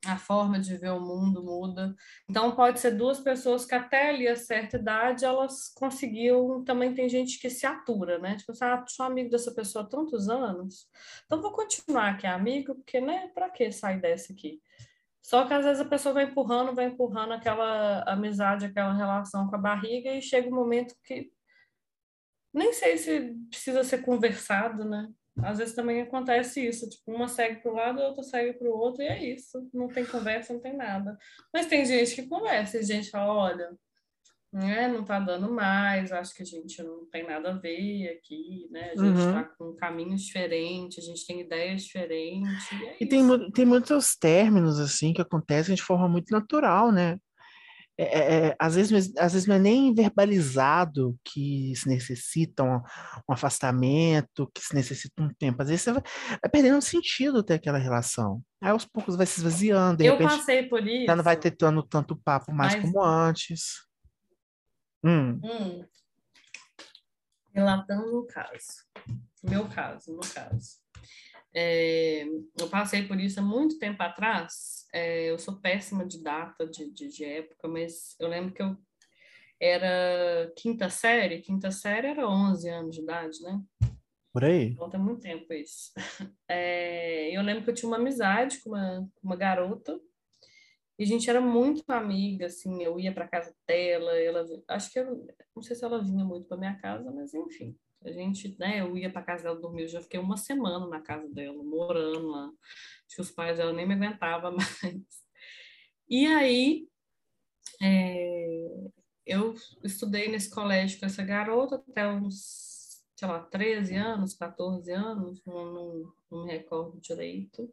a 0.06 0.16
forma 0.16 0.58
de 0.58 0.76
ver 0.76 0.92
o 0.92 1.00
mundo 1.00 1.42
muda. 1.42 1.94
Então, 2.28 2.54
pode 2.54 2.80
ser 2.80 2.92
duas 2.92 3.20
pessoas 3.20 3.66
que 3.66 3.74
até 3.74 4.08
ali 4.08 4.26
a 4.26 4.36
certa 4.36 4.76
idade 4.78 5.24
elas 5.24 5.72
conseguiam. 5.74 6.64
Também 6.64 6.94
tem 6.94 7.08
gente 7.08 7.38
que 7.38 7.50
se 7.50 7.66
atura, 7.66 8.18
né? 8.18 8.36
Tipo, 8.36 8.52
assim, 8.52 8.64
ah, 8.64 8.84
sou 8.88 9.04
amigo 9.06 9.30
dessa 9.30 9.52
pessoa 9.52 9.84
há 9.84 9.88
tantos 9.88 10.28
anos, 10.28 10.88
então 11.26 11.42
vou 11.42 11.52
continuar 11.52 12.10
aqui 12.10 12.26
amigo, 12.26 12.74
porque, 12.74 13.00
né, 13.00 13.28
para 13.34 13.50
que 13.50 13.70
sair 13.70 14.00
dessa 14.00 14.32
aqui? 14.32 14.60
Só 15.22 15.46
que 15.46 15.52
às 15.52 15.64
vezes 15.64 15.80
a 15.80 15.88
pessoa 15.88 16.14
vai 16.14 16.24
empurrando, 16.24 16.74
vai 16.74 16.86
empurrando 16.86 17.32
aquela 17.32 18.02
amizade, 18.04 18.66
aquela 18.66 18.94
relação 18.94 19.48
com 19.48 19.56
a 19.56 19.58
barriga, 19.58 20.10
e 20.12 20.22
chega 20.22 20.48
um 20.48 20.54
momento 20.54 20.94
que 21.04 21.30
nem 22.52 22.72
sei 22.72 22.96
se 22.98 23.36
precisa 23.48 23.84
ser 23.84 23.98
conversado, 24.02 24.84
né? 24.84 25.08
Às 25.42 25.58
vezes 25.58 25.74
também 25.74 26.02
acontece 26.02 26.66
isso, 26.66 26.88
tipo, 26.88 27.12
uma 27.12 27.28
segue 27.28 27.62
para 27.62 27.70
o 27.72 27.74
lado, 27.74 28.02
a 28.02 28.08
outra 28.08 28.22
segue 28.22 28.58
para 28.58 28.68
o 28.68 28.76
outro, 28.76 29.02
e 29.02 29.06
é 29.06 29.24
isso. 29.24 29.68
Não 29.72 29.88
tem 29.88 30.04
conversa, 30.04 30.52
não 30.52 30.60
tem 30.60 30.76
nada. 30.76 31.16
Mas 31.52 31.66
tem 31.66 31.84
gente 31.84 32.14
que 32.14 32.26
conversa, 32.28 32.78
e 32.78 32.82
gente 32.82 33.10
fala, 33.10 33.32
olha, 33.32 33.70
né, 34.52 34.88
não 34.88 35.04
tá 35.04 35.20
dando 35.20 35.50
mais, 35.52 36.10
acho 36.10 36.34
que 36.34 36.42
a 36.42 36.46
gente 36.46 36.82
não 36.82 37.06
tem 37.06 37.24
nada 37.24 37.50
a 37.50 37.56
ver 37.56 38.08
aqui, 38.18 38.68
né? 38.70 38.90
A 38.92 38.96
gente 38.96 39.04
Uhum. 39.04 39.32
tá 39.32 39.44
com 39.44 39.76
caminhos 39.76 40.22
diferentes, 40.22 40.98
a 40.98 41.06
gente 41.06 41.24
tem 41.26 41.40
ideias 41.40 41.82
diferentes, 41.82 42.72
e 42.72 42.86
é 42.86 42.96
E 43.00 43.06
tem, 43.06 43.50
tem 43.52 43.64
muitos 43.64 44.16
términos 44.16 44.80
assim 44.80 45.12
que 45.12 45.22
acontecem 45.22 45.74
de 45.74 45.82
forma 45.82 46.08
muito 46.08 46.30
natural, 46.32 46.90
né? 46.90 47.18
É, 48.02 48.18
é, 48.18 48.46
é, 48.48 48.56
às 48.58 48.76
vezes, 48.76 49.12
às 49.18 49.34
vezes 49.34 49.46
não 49.46 49.56
é 49.56 49.58
nem 49.58 49.94
verbalizado 49.94 51.18
que 51.22 51.74
se 51.76 51.86
necessita 51.86 52.62
um, 52.64 52.76
um 53.28 53.32
afastamento, 53.34 54.50
que 54.54 54.62
se 54.62 54.74
necessita 54.74 55.22
um 55.22 55.28
tempo. 55.34 55.60
Às 55.60 55.68
vezes 55.68 55.82
você 55.82 55.92
vai, 55.92 56.02
vai 56.40 56.50
perdendo 56.50 56.80
sentido 56.80 57.42
ter 57.42 57.54
aquela 57.54 57.76
relação. 57.76 58.40
Aí 58.62 58.70
aos 58.70 58.86
poucos 58.86 59.16
vai 59.16 59.26
se 59.26 59.38
esvaziando, 59.40 60.02
Eu 60.02 60.12
repente 60.12 60.30
passei 60.38 60.62
por 60.66 60.86
isso. 60.86 61.04
já 61.06 61.14
não 61.14 61.22
vai 61.22 61.36
ter 61.36 61.50
tanto, 61.50 61.82
tanto 61.82 62.16
papo 62.16 62.50
mais 62.52 62.74
Mas- 62.74 62.82
como 62.84 63.04
antes. 63.04 63.84
Hum, 65.04 65.38
Hum. 65.44 65.84
Relatando 67.54 68.18
o 68.18 68.26
caso. 68.26 68.86
Meu 69.42 69.66
caso, 69.68 70.12
no 70.14 70.20
caso. 70.20 70.78
É, 71.54 72.24
eu 72.58 72.68
passei 72.68 73.06
por 73.06 73.18
isso 73.20 73.40
há 73.40 73.42
muito 73.42 73.78
tempo 73.78 74.02
atrás. 74.02 74.86
É, 74.92 75.30
eu 75.30 75.38
sou 75.38 75.60
péssima 75.60 76.06
de 76.06 76.22
data, 76.22 76.66
de, 76.66 76.90
de, 76.92 77.08
de 77.08 77.24
época, 77.24 77.68
mas 77.68 78.16
eu 78.18 78.28
lembro 78.28 78.52
que 78.52 78.62
eu 78.62 78.76
era 79.60 80.52
quinta 80.56 80.88
série. 80.88 81.40
Quinta 81.40 81.70
série 81.70 82.08
era 82.08 82.28
11 82.28 82.68
anos 82.68 82.94
de 82.94 83.02
idade, 83.02 83.42
né? 83.42 83.60
por 84.32 84.44
aí. 84.44 84.68
Então 84.68 84.88
tem 84.88 85.00
muito 85.00 85.20
tempo 85.20 85.52
isso. 85.52 85.92
É, 86.48 87.30
eu 87.30 87.42
lembro 87.42 87.62
que 87.62 87.70
eu 87.70 87.74
tinha 87.74 87.88
uma 87.88 87.96
amizade 87.96 88.58
com 88.60 88.70
uma, 88.70 89.08
uma 89.22 89.36
garota 89.36 90.00
e 90.98 91.04
a 91.04 91.06
gente 91.06 91.30
era 91.30 91.40
muito 91.40 91.84
amiga, 91.88 92.46
assim, 92.46 92.82
eu 92.82 92.98
ia 92.98 93.14
para 93.14 93.28
casa 93.28 93.54
dela, 93.66 94.12
ela, 94.18 94.44
acho 94.68 94.92
que 94.92 94.98
eu, 94.98 95.26
não 95.54 95.62
sei 95.62 95.76
se 95.76 95.84
ela 95.84 96.02
vinha 96.02 96.24
muito 96.24 96.48
para 96.48 96.58
minha 96.58 96.76
casa, 96.76 97.10
mas 97.12 97.32
enfim, 97.32 97.78
a 98.02 98.10
gente, 98.10 98.56
né, 98.58 98.80
eu 98.80 98.96
ia 98.96 99.10
para 99.10 99.22
casa 99.22 99.44
dela 99.44 99.60
dormir, 99.60 99.82
eu 99.82 99.88
já 99.88 100.00
fiquei 100.00 100.18
uma 100.18 100.36
semana 100.36 100.86
na 100.86 101.00
casa 101.00 101.28
dela, 101.28 101.62
morando 101.62 102.28
lá. 102.28 102.46
Acho 103.06 103.16
que 103.16 103.20
os 103.22 103.30
pais 103.30 103.58
dela 103.58 103.72
nem 103.72 103.86
me 103.86 103.94
aguentavam 103.94 104.56
mais. 104.56 105.02
E 106.08 106.26
aí, 106.26 106.88
é, 107.82 108.90
eu 109.26 109.54
estudei 109.84 110.28
nesse 110.28 110.50
colégio 110.50 110.98
com 110.98 111.06
essa 111.06 111.22
garota 111.22 111.76
até 111.76 112.06
uns 112.08 112.70
sei 113.20 113.28
lá, 113.28 113.38
13 113.38 113.94
anos, 113.96 114.32
14 114.32 114.90
anos, 114.92 115.44
não, 115.44 115.72
não, 115.72 116.12
não 116.30 116.44
me 116.46 116.52
recordo 116.52 116.98
direito. 117.02 117.70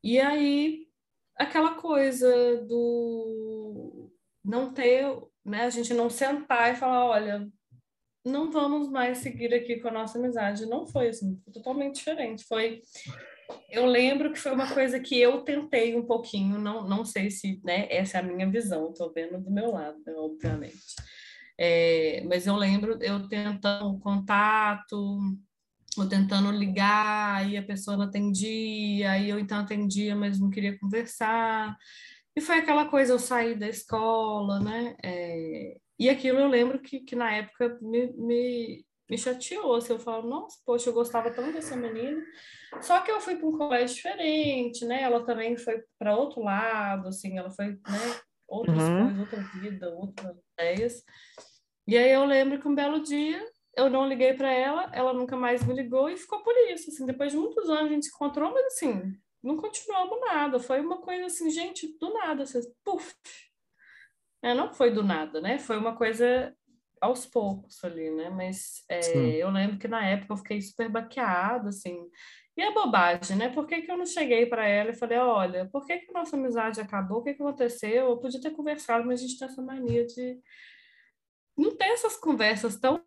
E 0.00 0.20
aí, 0.20 0.88
aquela 1.34 1.74
coisa 1.74 2.62
do 2.64 4.12
não 4.44 4.72
ter, 4.72 5.04
né, 5.44 5.62
a 5.62 5.70
gente 5.70 5.92
não 5.92 6.08
sentar 6.08 6.72
e 6.72 6.76
falar, 6.76 7.04
olha, 7.04 7.50
não 8.24 8.50
vamos 8.50 8.88
mais 8.88 9.18
seguir 9.18 9.52
aqui 9.52 9.76
com 9.76 9.88
a 9.88 9.92
nossa 9.92 10.18
amizade. 10.18 10.66
Não 10.66 10.86
foi 10.86 11.08
assim, 11.08 11.38
foi 11.44 11.52
totalmente 11.52 11.96
diferente. 11.96 12.44
Foi, 12.44 12.80
eu 13.70 13.86
lembro 13.86 14.32
que 14.32 14.38
foi 14.38 14.52
uma 14.52 14.72
coisa 14.72 14.98
que 14.98 15.20
eu 15.20 15.42
tentei 15.42 15.94
um 15.94 16.06
pouquinho, 16.06 16.58
não, 16.58 16.88
não 16.88 17.04
sei 17.04 17.30
se, 17.30 17.60
né, 17.64 17.86
essa 17.90 18.18
é 18.18 18.20
a 18.20 18.22
minha 18.22 18.50
visão, 18.50 18.90
estou 18.90 19.12
vendo 19.12 19.38
do 19.40 19.50
meu 19.50 19.70
lado, 19.72 19.98
né, 20.06 20.14
obviamente. 20.16 20.94
É, 21.58 22.22
mas 22.26 22.46
eu 22.46 22.56
lembro 22.56 22.98
eu 23.00 23.28
tentando 23.28 23.98
contato, 24.00 25.18
ou 25.96 26.08
tentando 26.08 26.50
ligar, 26.50 27.36
aí 27.36 27.56
a 27.56 27.62
pessoa 27.62 27.96
não 27.96 28.04
atendia, 28.06 29.12
aí 29.12 29.30
eu 29.30 29.38
então 29.38 29.58
atendia, 29.58 30.16
mas 30.16 30.40
não 30.40 30.50
queria 30.50 30.78
conversar. 30.78 31.76
E 32.36 32.40
foi 32.40 32.58
aquela 32.58 32.86
coisa, 32.86 33.12
eu 33.12 33.18
saí 33.18 33.54
da 33.54 33.68
escola, 33.68 34.58
né? 34.58 34.96
É, 35.04 35.76
e 35.98 36.08
aquilo 36.08 36.38
eu 36.40 36.48
lembro 36.48 36.78
que, 36.80 37.00
que 37.00 37.14
na 37.16 37.32
época 37.32 37.78
me, 37.80 38.12
me, 38.14 38.84
me 39.08 39.18
chateou. 39.18 39.74
Assim, 39.74 39.92
eu 39.92 39.98
falo, 39.98 40.28
nossa, 40.28 40.58
poxa, 40.64 40.90
eu 40.90 40.94
gostava 40.94 41.30
tanto 41.30 41.52
dessa 41.52 41.76
menina. 41.76 42.22
Só 42.82 43.00
que 43.00 43.10
eu 43.10 43.20
fui 43.20 43.36
para 43.36 43.46
um 43.48 43.56
colégio 43.56 43.94
diferente, 43.96 44.84
né? 44.84 45.02
Ela 45.02 45.24
também 45.24 45.56
foi 45.56 45.82
para 45.98 46.16
outro 46.16 46.42
lado, 46.42 47.08
assim, 47.08 47.38
ela 47.38 47.50
foi, 47.50 47.68
né? 47.68 48.20
Outras 48.48 48.78
Uhum. 48.88 49.04
coisas, 49.04 49.20
outra 49.20 49.60
vida, 49.60 49.90
outras 49.94 50.36
ideias. 50.58 51.02
E 51.86 51.96
aí 51.96 52.10
eu 52.10 52.24
lembro 52.24 52.60
que 52.60 52.66
um 52.68 52.74
belo 52.74 53.02
dia 53.02 53.44
eu 53.76 53.90
não 53.90 54.08
liguei 54.08 54.34
para 54.34 54.52
ela, 54.52 54.88
ela 54.92 55.12
nunca 55.12 55.36
mais 55.36 55.64
me 55.66 55.74
ligou 55.74 56.08
e 56.08 56.16
ficou 56.16 56.42
por 56.42 56.54
isso. 56.72 56.90
Assim, 56.90 57.06
depois 57.06 57.32
de 57.32 57.38
muitos 57.38 57.68
anos 57.68 57.86
a 57.86 57.94
gente 57.94 58.06
se 58.06 58.14
encontrou, 58.14 58.52
mas 58.52 58.66
assim, 58.66 59.12
não 59.42 59.56
continuamos 59.56 60.20
nada. 60.20 60.58
Foi 60.58 60.80
uma 60.80 60.98
coisa 61.00 61.26
assim, 61.26 61.50
gente, 61.50 61.96
do 61.98 62.12
nada, 62.12 62.44
assim, 62.44 62.60
puf. 62.84 63.14
É, 64.44 64.52
não 64.52 64.74
foi 64.74 64.90
do 64.90 65.02
nada, 65.02 65.40
né? 65.40 65.58
Foi 65.58 65.78
uma 65.78 65.96
coisa 65.96 66.54
aos 67.00 67.24
poucos 67.24 67.82
ali, 67.82 68.10
né? 68.10 68.28
Mas 68.28 68.84
é, 68.90 69.36
eu 69.36 69.48
lembro 69.48 69.78
que 69.78 69.88
na 69.88 70.04
época 70.06 70.34
eu 70.34 70.36
fiquei 70.36 70.60
super 70.60 70.90
baqueada, 70.90 71.70
assim. 71.70 71.98
E 72.54 72.62
a 72.62 72.70
bobagem, 72.70 73.38
né? 73.38 73.48
Por 73.48 73.66
que, 73.66 73.80
que 73.80 73.90
eu 73.90 73.96
não 73.96 74.04
cheguei 74.04 74.44
para 74.44 74.68
ela 74.68 74.90
e 74.90 74.94
falei, 74.94 75.16
olha, 75.16 75.66
por 75.72 75.86
que, 75.86 75.96
que 75.96 76.10
a 76.10 76.18
nossa 76.18 76.36
amizade 76.36 76.78
acabou? 76.78 77.20
O 77.20 77.22
que, 77.22 77.32
que 77.32 77.42
aconteceu? 77.42 78.10
Eu 78.10 78.18
podia 78.18 78.38
ter 78.38 78.50
conversado, 78.50 79.06
mas 79.06 79.18
a 79.18 79.22
gente 79.22 79.38
tem 79.38 79.48
essa 79.48 79.62
mania 79.62 80.04
de 80.04 80.38
não 81.56 81.74
ter 81.74 81.86
essas 81.86 82.14
conversas 82.14 82.76
tão, 82.76 83.02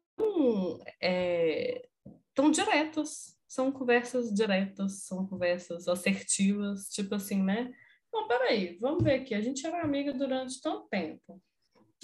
é, 0.99 1.87
tão 2.33 2.49
diretas. 2.49 3.37
São 3.47 3.71
conversas 3.71 4.33
diretas, 4.33 5.03
são 5.03 5.27
conversas 5.27 5.87
assertivas, 5.87 6.89
tipo 6.89 7.13
assim, 7.13 7.43
né? 7.43 7.71
Não, 8.13 8.27
peraí, 8.27 8.77
vamos 8.79 9.03
ver 9.03 9.21
aqui. 9.21 9.33
A 9.33 9.41
gente 9.41 9.65
era 9.65 9.81
amiga 9.81 10.13
durante 10.13 10.61
tanto 10.61 10.87
tempo. 10.89 11.41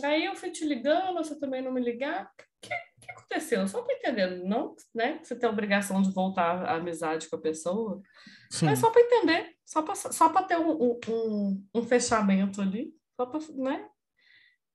Aí 0.01 0.25
eu 0.25 0.35
fui 0.35 0.49
te 0.49 0.65
ligando, 0.65 1.17
você 1.17 1.39
também 1.39 1.61
não 1.61 1.71
me 1.71 1.81
ligar. 1.81 2.25
O 2.25 2.29
que, 2.61 2.69
que 3.01 3.11
aconteceu? 3.11 3.67
Só 3.67 3.81
para 3.81 3.95
entender, 3.95 4.43
não 4.43 4.75
né, 4.93 5.19
você 5.21 5.35
tem 5.35 5.47
a 5.47 5.51
obrigação 5.51 6.01
de 6.01 6.11
voltar 6.11 6.63
à 6.65 6.75
amizade 6.75 7.29
com 7.29 7.35
a 7.35 7.41
pessoa, 7.41 8.01
Sim. 8.49 8.65
mas 8.65 8.79
só 8.79 8.89
para 8.89 9.01
entender, 9.01 9.55
só 9.65 9.81
para 9.81 9.95
só 9.95 10.29
ter 10.43 10.57
um, 10.57 10.99
um, 11.07 11.67
um, 11.75 11.83
fechamento 11.83 12.61
ali, 12.61 12.93
só 13.15 13.25
para 13.25 13.39
né, 13.55 13.87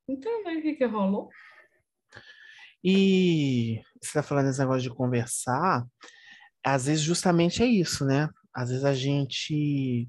entender 0.09 0.59
o 0.59 0.63
que, 0.63 0.75
que 0.75 0.85
rolou. 0.85 1.31
E 2.85 3.81
você 4.01 4.09
está 4.09 4.23
falando 4.23 4.47
desse 4.47 4.61
negócio 4.61 4.83
de 4.83 4.95
conversar, 4.95 5.85
às 6.65 6.87
vezes 6.87 7.03
justamente 7.03 7.63
é 7.63 7.67
isso, 7.67 8.05
né? 8.05 8.29
Às 8.55 8.71
vezes 8.71 8.85
a 8.85 8.95
gente, 8.95 10.09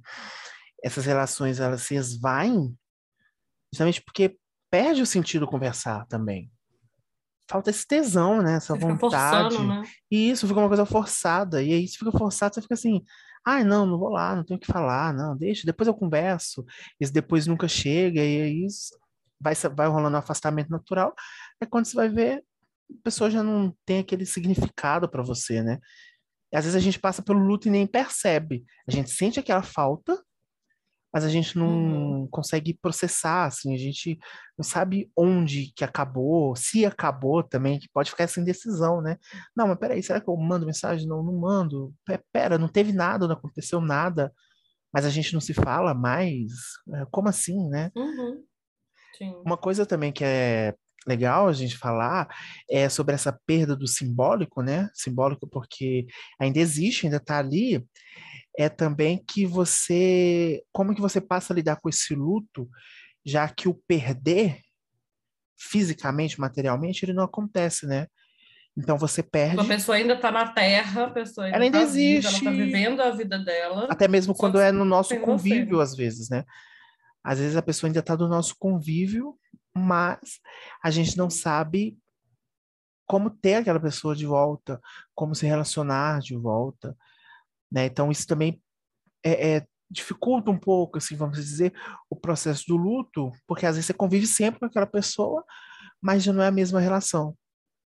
essas 0.83 1.05
relações, 1.05 1.59
elas 1.59 1.83
se 1.83 1.95
esvaem 1.95 2.75
justamente 3.71 4.01
porque 4.01 4.37
perde 4.69 5.01
o 5.01 5.05
sentido 5.05 5.47
conversar 5.47 6.05
também. 6.07 6.51
Falta 7.49 7.71
esse 7.71 7.85
tesão, 7.85 8.41
né? 8.41 8.55
Essa 8.55 8.75
vontade. 8.75 9.55
Forçando, 9.55 9.67
né? 9.67 9.83
E 10.11 10.29
isso 10.29 10.47
fica 10.47 10.59
uma 10.59 10.67
coisa 10.67 10.85
forçada. 10.85 11.63
E 11.63 11.73
aí, 11.73 11.87
se 11.87 11.97
fica 11.97 12.11
forçado, 12.11 12.53
você 12.53 12.61
fica 12.61 12.75
assim, 12.75 13.03
ai, 13.45 13.61
ah, 13.61 13.65
não, 13.65 13.85
não 13.85 13.97
vou 13.97 14.09
lá, 14.09 14.35
não 14.35 14.43
tenho 14.43 14.57
o 14.57 14.61
que 14.61 14.71
falar, 14.71 15.13
não, 15.13 15.35
deixa, 15.35 15.65
depois 15.65 15.87
eu 15.87 15.93
converso. 15.93 16.63
Esse 16.99 17.11
depois 17.11 17.47
nunca 17.47 17.67
chega, 17.67 18.21
e 18.21 18.41
aí 18.41 18.67
vai, 19.39 19.55
vai 19.75 19.87
rolando 19.87 20.15
um 20.15 20.19
afastamento 20.19 20.69
natural. 20.69 21.15
É 21.59 21.65
quando 21.65 21.85
você 21.85 21.95
vai 21.95 22.09
ver, 22.09 22.43
a 22.91 23.03
pessoa 23.03 23.31
já 23.31 23.41
não 23.41 23.75
tem 23.85 23.99
aquele 23.99 24.25
significado 24.25 25.09
para 25.09 25.23
você, 25.23 25.63
né? 25.63 25.79
E 26.51 26.57
às 26.57 26.65
vezes 26.65 26.75
a 26.75 26.79
gente 26.79 26.99
passa 26.99 27.21
pelo 27.21 27.39
luto 27.39 27.67
e 27.67 27.71
nem 27.71 27.87
percebe. 27.87 28.65
A 28.87 28.91
gente 28.91 29.09
sente 29.09 29.39
aquela 29.39 29.63
falta, 29.63 30.21
mas 31.13 31.23
a 31.23 31.29
gente 31.29 31.57
não 31.57 31.67
uhum. 31.67 32.27
consegue 32.27 32.73
processar, 32.73 33.45
assim, 33.45 33.73
a 33.73 33.77
gente 33.77 34.17
não 34.57 34.63
sabe 34.63 35.11
onde 35.17 35.71
que 35.75 35.83
acabou, 35.83 36.55
se 36.55 36.85
acabou 36.85 37.41
também, 37.41 37.79
que 37.79 37.89
pode 37.91 38.11
ficar 38.11 38.25
essa 38.25 38.39
indecisão, 38.39 39.01
né? 39.01 39.17
Não, 39.55 39.67
mas 39.67 39.79
peraí, 39.79 40.03
será 40.03 40.21
que 40.21 40.29
eu 40.29 40.37
mando 40.37 40.65
mensagem? 40.65 41.07
Não, 41.07 41.23
não 41.23 41.33
mando. 41.33 41.93
Pera, 42.31 42.57
não 42.57 42.67
teve 42.67 42.93
nada, 42.93 43.27
não 43.27 43.35
aconteceu 43.35 43.81
nada, 43.81 44.31
mas 44.93 45.05
a 45.05 45.09
gente 45.09 45.33
não 45.33 45.41
se 45.41 45.53
fala 45.53 45.93
mais? 45.93 46.51
É, 46.93 47.05
como 47.11 47.29
assim, 47.29 47.69
né? 47.69 47.91
Uhum. 47.95 48.43
Uma 49.45 49.57
coisa 49.57 49.85
também 49.85 50.11
que 50.11 50.23
é 50.23 50.73
legal 51.07 51.47
a 51.47 51.53
gente 51.53 51.77
falar 51.77 52.27
é 52.69 52.87
sobre 52.87 53.15
essa 53.15 53.37
perda 53.45 53.75
do 53.75 53.87
simbólico, 53.87 54.61
né? 54.61 54.89
Simbólico 54.93 55.47
porque 55.47 56.05
ainda 56.39 56.59
existe, 56.59 57.05
ainda 57.05 57.17
está 57.17 57.39
ali, 57.39 57.83
é 58.57 58.69
também 58.69 59.23
que 59.27 59.45
você, 59.45 60.63
como 60.71 60.93
que 60.93 61.01
você 61.01 61.21
passa 61.21 61.53
a 61.53 61.55
lidar 61.55 61.77
com 61.77 61.89
esse 61.89 62.13
luto, 62.13 62.69
já 63.25 63.47
que 63.47 63.67
o 63.67 63.73
perder 63.87 64.59
fisicamente, 65.57 66.39
materialmente, 66.39 67.03
ele 67.03 67.13
não 67.13 67.23
acontece, 67.23 67.85
né? 67.85 68.07
Então 68.77 68.97
você 68.97 69.21
perde. 69.21 69.59
A 69.59 69.65
pessoa 69.65 69.97
ainda 69.97 70.13
está 70.13 70.31
na 70.31 70.47
Terra, 70.47 71.05
a 71.05 71.09
pessoa 71.09 71.45
ainda, 71.45 71.57
ela 71.57 71.65
ainda 71.65 71.79
tá 71.79 71.83
existe. 71.83 72.27
ela 72.27 72.37
está 72.37 72.51
vivendo 72.51 73.01
a 73.01 73.11
vida 73.11 73.37
dela. 73.37 73.87
Até 73.89 74.07
mesmo 74.07 74.33
quando 74.33 74.59
é 74.59 74.71
no 74.71 74.85
nosso 74.85 75.19
convívio, 75.19 75.77
você. 75.77 75.83
às 75.83 75.95
vezes, 75.97 76.29
né? 76.29 76.45
Às 77.23 77.39
vezes 77.39 77.57
a 77.57 77.61
pessoa 77.61 77.89
ainda 77.89 77.99
está 77.99 78.15
do 78.15 78.29
nosso 78.29 78.55
convívio, 78.57 79.37
mas 79.75 80.39
a 80.81 80.89
gente 80.89 81.17
não 81.17 81.29
sabe 81.29 81.97
como 83.05 83.29
ter 83.29 83.55
aquela 83.55 83.79
pessoa 83.79 84.15
de 84.15 84.25
volta, 84.25 84.79
como 85.13 85.35
se 85.35 85.45
relacionar 85.45 86.21
de 86.21 86.37
volta. 86.37 86.95
Né? 87.71 87.85
Então, 87.85 88.11
isso 88.11 88.25
também 88.25 88.61
é, 89.23 89.57
é, 89.57 89.67
dificulta 89.89 90.51
um 90.51 90.57
pouco, 90.57 90.97
assim, 90.97 91.15
vamos 91.15 91.37
dizer, 91.37 91.73
o 92.09 92.15
processo 92.15 92.65
do 92.67 92.77
luto, 92.77 93.31
porque 93.47 93.65
às 93.65 93.75
vezes 93.75 93.87
você 93.87 93.93
convive 93.93 94.27
sempre 94.27 94.59
com 94.59 94.65
aquela 94.65 94.87
pessoa, 94.87 95.43
mas 96.01 96.23
já 96.23 96.33
não 96.33 96.43
é 96.43 96.47
a 96.47 96.51
mesma 96.51 96.79
relação. 96.79 97.35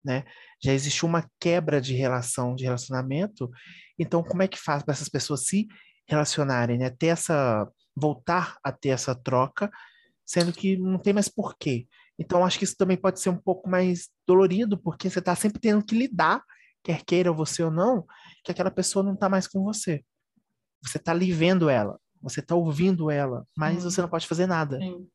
Né? 0.04 0.24
Já 0.64 0.74
existe 0.74 1.06
uma 1.06 1.30
quebra 1.40 1.80
de 1.80 1.94
relação, 1.94 2.56
de 2.56 2.64
relacionamento. 2.64 3.50
Então, 4.00 4.24
como 4.24 4.42
é 4.42 4.48
que 4.48 4.58
faz 4.58 4.84
para 4.84 4.94
essas 4.94 5.10
pessoas 5.10 5.46
se 5.46 5.68
relacionarem, 6.08 6.78
né? 6.78 6.90
Ter 6.90 7.08
essa 7.08 7.68
voltar 7.96 8.58
a 8.64 8.72
ter 8.72 8.90
essa 8.90 9.14
troca, 9.14 9.70
sendo 10.26 10.52
que 10.52 10.78
não 10.78 10.98
tem 10.98 11.14
mais 11.14 11.28
porquê. 11.28 11.88
Então, 12.18 12.46
acho 12.46 12.58
que 12.58 12.64
isso 12.64 12.76
também 12.78 12.98
pode 12.98 13.20
ser 13.20 13.30
um 13.30 13.38
pouco 13.38 13.70
mais 13.70 14.10
dolorido, 14.26 14.78
porque 14.78 15.10
você 15.10 15.20
está 15.20 15.36
sempre 15.36 15.60
tendo 15.60 15.86
que 15.86 15.94
lidar 15.94 16.42
quer 16.84 17.04
queira 17.04 17.32
você 17.32 17.64
ou 17.64 17.72
não, 17.72 18.06
que 18.44 18.52
aquela 18.52 18.72
pessoa 18.72 19.04
não 19.04 19.14
está 19.14 19.30
mais 19.30 19.48
com 19.48 19.64
você. 19.64 20.04
Você 20.82 20.98
está 20.98 21.12
ali 21.12 21.32
vendo 21.32 21.70
ela, 21.70 22.00
você 22.22 22.40
está 22.40 22.56
ouvindo 22.56 23.12
ela, 23.12 23.48
mas 23.56 23.84
você 23.84 24.02
não 24.02 24.10
pode 24.10 24.28
fazer 24.28 24.48
nada. 24.48 24.78
Sim. 24.80 25.08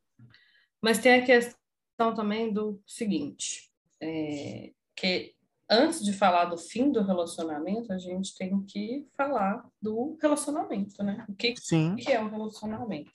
Mas 0.81 0.99
tem 0.99 1.21
a 1.21 1.25
questão 1.25 2.13
também 2.15 2.53
do 2.53 2.81
seguinte, 2.85 3.69
é, 4.01 4.71
que 4.95 5.33
antes 5.69 6.03
de 6.03 6.13
falar 6.13 6.45
do 6.45 6.57
fim 6.57 6.91
do 6.91 7.01
relacionamento, 7.01 7.91
a 7.91 7.97
gente 7.97 8.35
tem 8.37 8.61
que 8.63 9.05
falar 9.17 9.67
do 9.81 10.17
relacionamento, 10.21 11.03
né? 11.03 11.25
O 11.27 11.33
que, 11.33 11.53
que 11.53 12.11
é 12.11 12.21
um 12.21 12.29
relacionamento? 12.29 13.11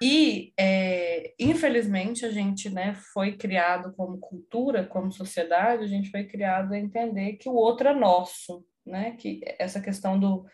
E, 0.00 0.52
é, 0.58 1.34
infelizmente, 1.38 2.26
a 2.26 2.30
gente 2.30 2.68
né, 2.68 2.94
foi 3.12 3.36
criado 3.36 3.92
como 3.94 4.18
cultura, 4.18 4.84
como 4.84 5.12
sociedade, 5.12 5.84
a 5.84 5.86
gente 5.86 6.10
foi 6.10 6.24
criado 6.24 6.72
a 6.72 6.78
entender 6.78 7.34
que 7.34 7.48
o 7.48 7.54
outro 7.54 7.88
é 7.88 7.94
nosso, 7.94 8.64
né? 8.86 9.12
Que 9.12 9.40
essa 9.58 9.80
questão 9.80 10.18
do 10.18 10.46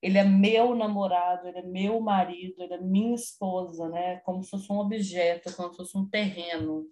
ele 0.00 0.16
é 0.16 0.24
meu 0.24 0.74
namorado, 0.74 1.48
ele 1.48 1.58
é 1.58 1.62
meu 1.62 2.00
marido, 2.00 2.62
ele 2.62 2.74
é 2.74 2.80
minha 2.80 3.14
esposa, 3.14 3.88
né? 3.88 4.18
Como 4.18 4.42
se 4.42 4.50
fosse 4.50 4.72
um 4.72 4.78
objeto, 4.78 5.54
como 5.56 5.70
se 5.70 5.76
fosse 5.76 5.98
um 5.98 6.08
terreno. 6.08 6.86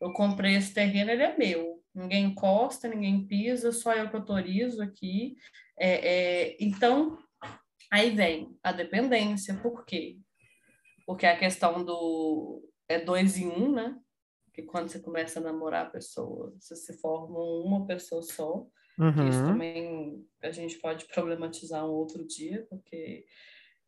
Eu 0.00 0.12
comprei 0.12 0.56
esse 0.56 0.74
terreno, 0.74 1.10
ele 1.10 1.22
é 1.22 1.36
meu. 1.36 1.80
Ninguém 1.94 2.24
encosta, 2.26 2.88
ninguém 2.88 3.26
pisa, 3.26 3.70
só 3.70 3.92
eu 3.94 4.08
que 4.10 4.16
autorizo 4.16 4.82
aqui. 4.82 5.36
É, 5.78 6.08
é, 6.08 6.56
então, 6.60 7.18
aí 7.90 8.10
vem 8.10 8.56
a 8.62 8.72
dependência. 8.72 9.54
Por 9.54 9.84
quê? 9.84 10.18
porque 11.10 11.26
a 11.26 11.36
questão 11.36 11.84
do 11.84 12.62
é 12.88 13.00
dois 13.00 13.36
em 13.36 13.48
um, 13.48 13.72
né? 13.72 13.98
Que 14.54 14.62
quando 14.62 14.88
você 14.88 15.00
começa 15.00 15.40
a 15.40 15.42
namorar 15.42 15.86
a 15.86 15.90
pessoa, 15.90 16.54
você 16.56 16.76
se 16.76 16.96
forma 17.00 17.36
uma 17.64 17.84
pessoa 17.84 18.22
só. 18.22 18.64
Uhum. 18.98 19.28
Isso 19.28 19.44
também 19.44 20.26
a 20.42 20.50
gente 20.50 20.78
pode 20.78 21.06
problematizar 21.06 21.84
um 21.86 21.90
outro 21.90 22.26
dia, 22.26 22.66
porque 22.68 23.24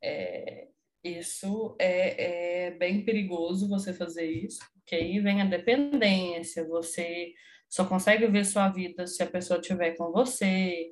é, 0.03 0.69
isso 1.03 1.77
é, 1.79 2.67
é 2.67 2.71
bem 2.73 3.05
perigoso 3.05 3.69
você 3.69 3.93
fazer 3.93 4.27
isso, 4.27 4.61
porque 4.75 4.95
aí 4.95 5.21
vem 5.21 5.41
a 5.41 5.47
dependência, 5.47 6.67
você 6.67 7.33
só 7.69 7.85
consegue 7.85 8.27
ver 8.27 8.45
sua 8.45 8.69
vida 8.69 9.07
se 9.07 9.23
a 9.23 9.27
pessoa 9.27 9.59
estiver 9.59 9.93
com 9.93 10.13
você. 10.13 10.91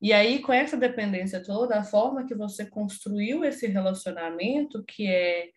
E 0.00 0.12
aí, 0.12 0.40
com 0.40 0.52
essa 0.52 0.76
dependência 0.76 1.42
toda, 1.42 1.78
a 1.78 1.84
forma 1.84 2.26
que 2.26 2.34
você 2.34 2.66
construiu 2.66 3.44
esse 3.44 3.66
relacionamento, 3.66 4.84
que 4.84 5.06
é 5.06 5.50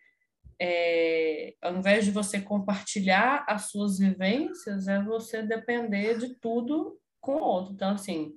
é, 0.60 1.54
ao 1.62 1.76
invés 1.76 2.06
de 2.06 2.12
você 2.12 2.40
compartilhar 2.40 3.46
as 3.48 3.70
suas 3.70 4.00
vivências, 4.00 4.88
é 4.88 5.02
você 5.02 5.44
depender 5.44 6.18
de 6.18 6.36
tudo 6.36 6.98
com 7.26 7.36
o 7.36 7.44
outro. 7.44 7.74
Então, 7.74 7.92
assim, 7.92 8.34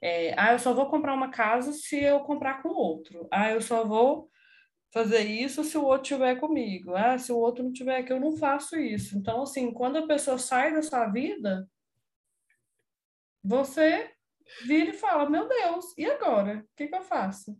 é, 0.00 0.34
ah, 0.38 0.52
eu 0.52 0.58
só 0.58 0.72
vou 0.72 0.86
comprar 0.86 1.14
uma 1.14 1.30
casa 1.30 1.72
se 1.72 2.02
eu 2.02 2.20
comprar 2.20 2.62
com 2.62 2.70
o 2.70 2.76
outro. 2.76 3.28
Ah, 3.30 3.50
eu 3.50 3.60
só 3.60 3.84
vou 3.84 4.30
fazer 4.92 5.24
isso 5.24 5.64
se 5.64 5.76
o 5.76 5.84
outro 5.84 6.02
estiver 6.02 6.36
comigo. 6.40 6.94
Ah, 6.94 7.18
se 7.18 7.32
o 7.32 7.36
outro 7.36 7.64
não 7.64 7.72
estiver 7.72 7.98
aqui, 7.98 8.12
eu 8.12 8.20
não 8.20 8.36
faço 8.36 8.76
isso. 8.78 9.18
Então, 9.18 9.42
assim, 9.42 9.72
quando 9.72 9.96
a 9.98 10.06
pessoa 10.06 10.38
sai 10.38 10.72
da 10.72 10.82
sua 10.82 11.06
vida, 11.08 11.68
você 13.42 14.10
vira 14.66 14.90
e 14.90 14.94
fala: 14.94 15.28
Meu 15.28 15.48
Deus, 15.48 15.96
e 15.98 16.06
agora? 16.06 16.58
O 16.58 16.76
que, 16.76 16.86
que 16.86 16.94
eu 16.94 17.02
faço? 17.02 17.58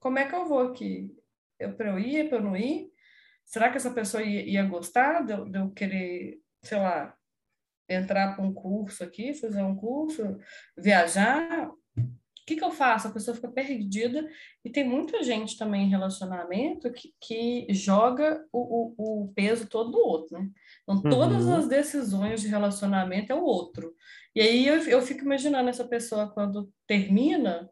Como 0.00 0.18
é 0.18 0.28
que 0.28 0.34
eu 0.34 0.46
vou 0.46 0.60
aqui? 0.60 1.14
Eu 1.58 1.74
para 1.74 1.90
eu 1.90 1.98
ir, 1.98 2.28
para 2.28 2.38
eu 2.38 2.42
não 2.42 2.56
ir? 2.56 2.92
será 3.48 3.70
que 3.70 3.78
essa 3.78 3.90
pessoa 3.90 4.22
ia, 4.22 4.42
ia 4.42 4.62
gostar 4.64 5.22
de, 5.22 5.50
de, 5.50 5.58
eu 5.58 5.70
querer, 5.70 6.38
sei 6.62 6.78
lá, 6.78 7.16
entrar 7.88 8.34
para 8.34 8.44
um 8.44 8.52
curso 8.52 9.02
aqui, 9.02 9.34
fazer 9.34 9.62
um 9.62 9.74
curso, 9.74 10.38
viajar, 10.76 11.70
que, 12.48 12.56
que 12.56 12.64
eu 12.64 12.70
faço? 12.70 13.08
A 13.08 13.10
pessoa 13.10 13.34
fica 13.34 13.48
perdida 13.48 14.26
e 14.64 14.70
tem 14.70 14.88
muita 14.88 15.22
gente 15.22 15.58
também 15.58 15.84
em 15.84 15.90
relacionamento 15.90 16.90
que, 16.90 17.14
que 17.20 17.66
joga 17.74 18.42
o, 18.50 18.94
o, 18.96 19.24
o 19.24 19.32
peso 19.34 19.68
todo 19.68 19.90
do 19.90 19.98
outro, 19.98 20.38
né? 20.38 20.48
Então, 20.82 21.02
todas 21.02 21.44
uhum. 21.44 21.56
as 21.56 21.68
decisões 21.68 22.40
de 22.40 22.48
relacionamento 22.48 23.30
é 23.30 23.34
o 23.34 23.44
outro. 23.44 23.94
E 24.34 24.40
aí 24.40 24.66
eu, 24.66 24.76
eu 24.84 25.02
fico 25.02 25.24
imaginando 25.24 25.68
essa 25.68 25.86
pessoa 25.86 26.30
quando 26.32 26.72
termina, 26.86 27.70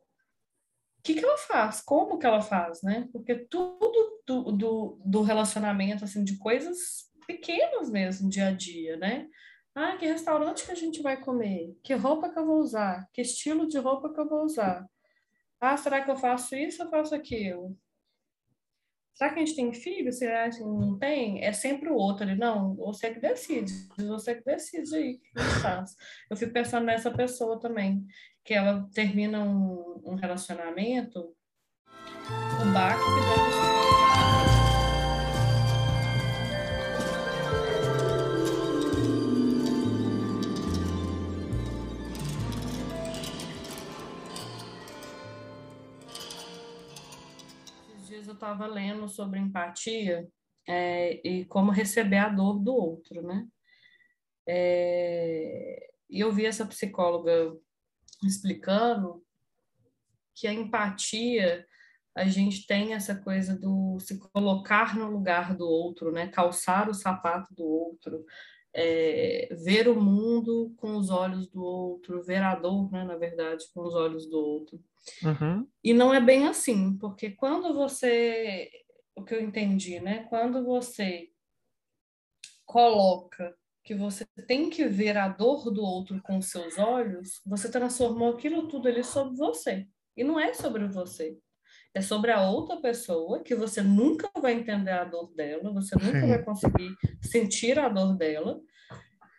o 0.98 1.02
que, 1.02 1.14
que 1.14 1.24
ela 1.24 1.38
faz? 1.38 1.80
Como 1.80 2.18
que 2.18 2.26
ela 2.26 2.42
faz, 2.42 2.82
né? 2.82 3.08
Porque 3.12 3.34
tudo 3.34 4.20
do, 4.26 4.52
do, 4.52 5.02
do 5.06 5.22
relacionamento, 5.22 6.04
assim, 6.04 6.22
de 6.22 6.36
coisas 6.36 7.06
pequenas 7.26 7.88
mesmo, 7.88 8.28
dia 8.28 8.48
a 8.48 8.52
dia, 8.52 8.98
né? 8.98 9.26
Ah, 9.78 9.94
que 9.98 10.06
restaurante 10.06 10.64
que 10.64 10.72
a 10.72 10.74
gente 10.74 11.02
vai 11.02 11.20
comer? 11.20 11.78
Que 11.82 11.92
roupa 11.92 12.30
que 12.30 12.38
eu 12.38 12.46
vou 12.46 12.60
usar? 12.60 13.06
Que 13.12 13.20
estilo 13.20 13.68
de 13.68 13.76
roupa 13.76 14.10
que 14.10 14.18
eu 14.18 14.26
vou 14.26 14.42
usar? 14.42 14.88
Ah, 15.60 15.76
será 15.76 16.02
que 16.02 16.10
eu 16.10 16.16
faço 16.16 16.56
isso 16.56 16.82
ou 16.82 16.88
faço 16.88 17.14
aquilo? 17.14 17.76
Será 19.12 19.34
que 19.34 19.36
a 19.36 19.44
gente 19.44 19.54
tem 19.54 19.74
filho? 19.74 20.10
Se 20.10 20.26
a 20.26 20.48
gente 20.48 20.62
não 20.62 20.98
tem, 20.98 21.44
é 21.44 21.52
sempre 21.52 21.90
o 21.90 21.94
outro 21.94 22.22
ali. 22.22 22.34
Não, 22.34 22.74
você 22.74 23.12
que 23.12 23.20
decide. 23.20 23.70
Você 23.98 24.36
que 24.36 24.44
decide 24.44 24.96
aí 24.96 25.14
o 25.14 25.20
que 25.20 25.60
faz. 25.60 25.94
Eu 26.30 26.38
fico 26.38 26.54
pensando 26.54 26.86
nessa 26.86 27.10
pessoa 27.10 27.60
também, 27.60 28.06
que 28.42 28.54
ela 28.54 28.88
termina 28.94 29.42
um, 29.44 30.00
um 30.06 30.14
relacionamento, 30.14 31.36
um 32.64 32.72
baque 32.72 32.98
que 32.98 33.20
deve 33.20 33.52
ser 33.52 33.75
estava 48.36 48.66
lendo 48.66 49.08
sobre 49.08 49.38
empatia 49.38 50.26
é, 50.66 51.20
e 51.26 51.44
como 51.46 51.70
receber 51.70 52.18
a 52.18 52.28
dor 52.28 52.58
do 52.58 52.74
outro, 52.74 53.22
né? 53.22 53.46
É, 54.48 55.90
e 56.08 56.20
eu 56.20 56.32
vi 56.32 56.46
essa 56.46 56.64
psicóloga 56.64 57.56
explicando 58.22 59.22
que 60.34 60.46
a 60.46 60.52
empatia 60.52 61.66
a 62.14 62.24
gente 62.24 62.66
tem 62.66 62.94
essa 62.94 63.14
coisa 63.14 63.54
do 63.54 63.98
se 64.00 64.18
colocar 64.18 64.96
no 64.96 65.10
lugar 65.10 65.54
do 65.54 65.68
outro, 65.68 66.10
né? 66.10 66.28
Calçar 66.28 66.88
o 66.88 66.94
sapato 66.94 67.54
do 67.54 67.64
outro, 67.64 68.24
é, 68.78 69.48
ver 69.52 69.88
o 69.88 69.98
mundo 69.98 70.74
com 70.76 70.96
os 70.96 71.08
olhos 71.08 71.48
do 71.48 71.64
outro, 71.64 72.22
ver 72.22 72.42
a 72.42 72.54
dor, 72.54 72.92
né, 72.92 73.04
na 73.04 73.16
verdade, 73.16 73.64
com 73.72 73.80
os 73.80 73.94
olhos 73.94 74.26
do 74.26 74.38
outro. 74.38 74.78
Uhum. 75.24 75.66
E 75.82 75.94
não 75.94 76.12
é 76.12 76.20
bem 76.20 76.46
assim, 76.46 76.94
porque 76.98 77.30
quando 77.30 77.72
você, 77.72 78.70
o 79.14 79.24
que 79.24 79.34
eu 79.34 79.40
entendi, 79.40 79.98
né, 79.98 80.26
quando 80.28 80.62
você 80.62 81.30
coloca 82.66 83.56
que 83.82 83.94
você 83.94 84.26
tem 84.46 84.68
que 84.68 84.86
ver 84.86 85.16
a 85.16 85.28
dor 85.28 85.70
do 85.70 85.82
outro 85.82 86.20
com 86.20 86.42
seus 86.42 86.76
olhos, 86.76 87.40
você 87.46 87.70
transformou 87.70 88.34
aquilo 88.34 88.68
tudo 88.68 88.88
ali 88.88 89.02
sobre 89.02 89.36
você. 89.36 89.88
E 90.14 90.22
não 90.22 90.38
é 90.38 90.52
sobre 90.52 90.86
você 90.86 91.38
é 91.96 92.02
sobre 92.02 92.30
a 92.30 92.46
outra 92.46 92.76
pessoa, 92.76 93.42
que 93.42 93.54
você 93.54 93.80
nunca 93.80 94.30
vai 94.38 94.52
entender 94.52 94.90
a 94.90 95.02
dor 95.02 95.32
dela, 95.34 95.72
você 95.72 95.96
nunca 95.96 96.20
Sim. 96.20 96.28
vai 96.28 96.42
conseguir 96.42 96.94
sentir 97.22 97.78
a 97.78 97.88
dor 97.88 98.14
dela, 98.14 98.60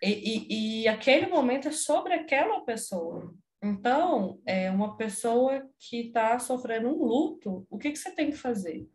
e, 0.01 0.09
e, 0.09 0.81
e, 0.81 0.87
aquele 0.87 1.27
momento 1.27 1.67
é 1.67 1.71
sobre 1.71 2.13
aquela 2.13 2.61
pessoa. 2.61 3.31
Então, 3.63 4.39
é 4.43 4.71
uma 4.71 4.97
pessoa 4.97 5.69
que 5.77 6.07
está 6.07 6.39
sofrendo 6.39 6.89
um 6.89 7.03
luto, 7.03 7.67
o 7.69 7.77
que, 7.77 7.91
que 7.91 7.99
você 7.99 8.09
tem 8.09 8.31
que 8.31 8.37
fazer? 8.37 8.87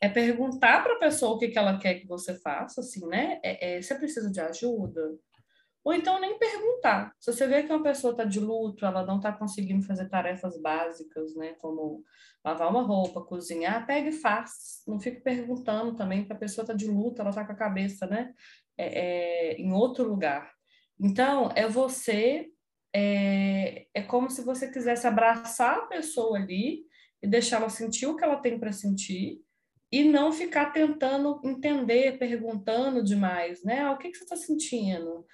É 0.00 0.08
perguntar 0.08 0.82
para 0.82 0.94
a 0.94 0.98
pessoa 0.98 1.36
o 1.36 1.38
que, 1.38 1.48
que 1.48 1.58
ela 1.58 1.78
quer 1.78 2.00
que 2.00 2.06
você 2.06 2.34
faça, 2.34 2.80
assim, 2.80 3.06
né? 3.06 3.38
É, 3.44 3.76
é, 3.76 3.82
você 3.82 3.94
precisa 3.94 4.28
de 4.28 4.40
ajuda? 4.40 5.16
Ou 5.88 5.94
então 5.94 6.20
nem 6.20 6.38
perguntar. 6.38 7.14
Se 7.18 7.32
você 7.32 7.46
vê 7.46 7.62
que 7.62 7.72
uma 7.72 7.82
pessoa 7.82 8.10
está 8.10 8.22
de 8.22 8.38
luto, 8.38 8.84
ela 8.84 9.06
não 9.06 9.16
está 9.16 9.32
conseguindo 9.32 9.86
fazer 9.86 10.06
tarefas 10.10 10.60
básicas, 10.60 11.34
né? 11.34 11.54
Como 11.54 12.04
lavar 12.44 12.68
uma 12.68 12.82
roupa, 12.82 13.24
cozinhar, 13.24 13.86
pega 13.86 14.10
e 14.10 14.12
faz. 14.12 14.82
Não 14.86 15.00
fique 15.00 15.22
perguntando 15.22 15.96
também, 15.96 16.26
para 16.26 16.36
a 16.36 16.38
pessoa 16.38 16.62
estar 16.62 16.74
tá 16.74 16.76
de 16.76 16.86
luto, 16.86 17.22
ela 17.22 17.30
está 17.30 17.42
com 17.42 17.52
a 17.52 17.56
cabeça, 17.56 18.06
né? 18.06 18.34
É, 18.76 18.98
é, 18.98 19.52
em 19.54 19.72
outro 19.72 20.06
lugar. 20.06 20.52
Então, 21.00 21.50
é 21.56 21.66
você. 21.66 22.50
É, 22.94 23.86
é 23.94 24.02
como 24.02 24.28
se 24.28 24.42
você 24.42 24.70
quisesse 24.70 25.06
abraçar 25.06 25.78
a 25.78 25.86
pessoa 25.86 26.36
ali 26.36 26.82
e 27.22 27.26
deixar 27.26 27.56
ela 27.56 27.70
sentir 27.70 28.04
o 28.04 28.14
que 28.14 28.24
ela 28.24 28.36
tem 28.36 28.58
para 28.58 28.72
sentir 28.72 29.40
e 29.90 30.04
não 30.04 30.32
ficar 30.32 30.66
tentando 30.70 31.40
entender, 31.42 32.18
perguntando 32.18 33.02
demais, 33.02 33.64
né? 33.64 33.80
Ah, 33.80 33.92
o 33.92 33.96
que, 33.96 34.10
que 34.10 34.18
você 34.18 34.24
está 34.24 34.36
sentindo? 34.36 35.24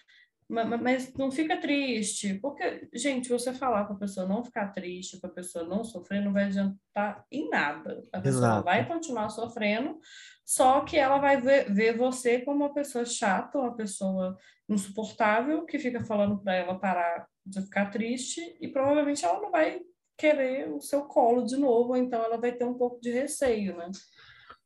Mas 0.48 1.14
não 1.14 1.30
fica 1.30 1.56
triste, 1.58 2.34
porque, 2.34 2.86
gente, 2.92 3.30
você 3.30 3.52
falar 3.54 3.84
para 3.84 3.96
a 3.96 3.98
pessoa 3.98 4.28
não 4.28 4.44
ficar 4.44 4.68
triste, 4.72 5.18
para 5.18 5.30
a 5.30 5.32
pessoa 5.32 5.64
não 5.64 5.82
sofrer, 5.82 6.22
não 6.22 6.34
vai 6.34 6.44
adiantar 6.44 7.24
em 7.30 7.48
nada. 7.48 8.02
A 8.12 8.20
pessoa 8.20 8.46
Exato. 8.46 8.64
vai 8.64 8.86
continuar 8.86 9.30
sofrendo, 9.30 9.98
só 10.44 10.82
que 10.82 10.98
ela 10.98 11.18
vai 11.18 11.40
ver, 11.40 11.72
ver 11.72 11.96
você 11.96 12.40
como 12.40 12.58
uma 12.58 12.74
pessoa 12.74 13.06
chata, 13.06 13.58
uma 13.58 13.74
pessoa 13.74 14.36
insuportável, 14.68 15.64
que 15.64 15.78
fica 15.78 16.04
falando 16.04 16.38
para 16.38 16.54
ela 16.54 16.78
parar 16.78 17.26
de 17.44 17.62
ficar 17.62 17.90
triste, 17.90 18.40
e 18.60 18.68
provavelmente 18.68 19.24
ela 19.24 19.40
não 19.40 19.50
vai 19.50 19.80
querer 20.16 20.70
o 20.70 20.80
seu 20.80 21.04
colo 21.04 21.44
de 21.44 21.56
novo, 21.56 21.96
então 21.96 22.22
ela 22.22 22.36
vai 22.36 22.52
ter 22.52 22.64
um 22.64 22.74
pouco 22.74 23.00
de 23.00 23.10
receio, 23.10 23.76
né? 23.76 23.90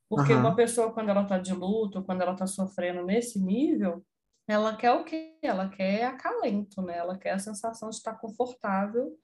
Porque 0.08 0.32
uhum. 0.32 0.40
uma 0.40 0.56
pessoa, 0.56 0.92
quando 0.92 1.10
ela 1.10 1.22
está 1.22 1.38
de 1.38 1.52
luto, 1.52 2.02
quando 2.02 2.22
ela 2.22 2.32
está 2.32 2.46
sofrendo 2.46 3.04
nesse 3.04 3.38
nível, 3.38 4.04
ela 4.48 4.76
quer 4.76 4.92
o 4.92 5.04
quê? 5.04 5.36
Ela 5.42 5.68
quer 5.68 6.04
acalento, 6.04 6.80
né? 6.82 6.96
Ela 6.96 7.18
quer 7.18 7.32
a 7.32 7.38
sensação 7.38 7.90
de 7.90 7.96
estar 7.96 8.14
confortável 8.14 9.16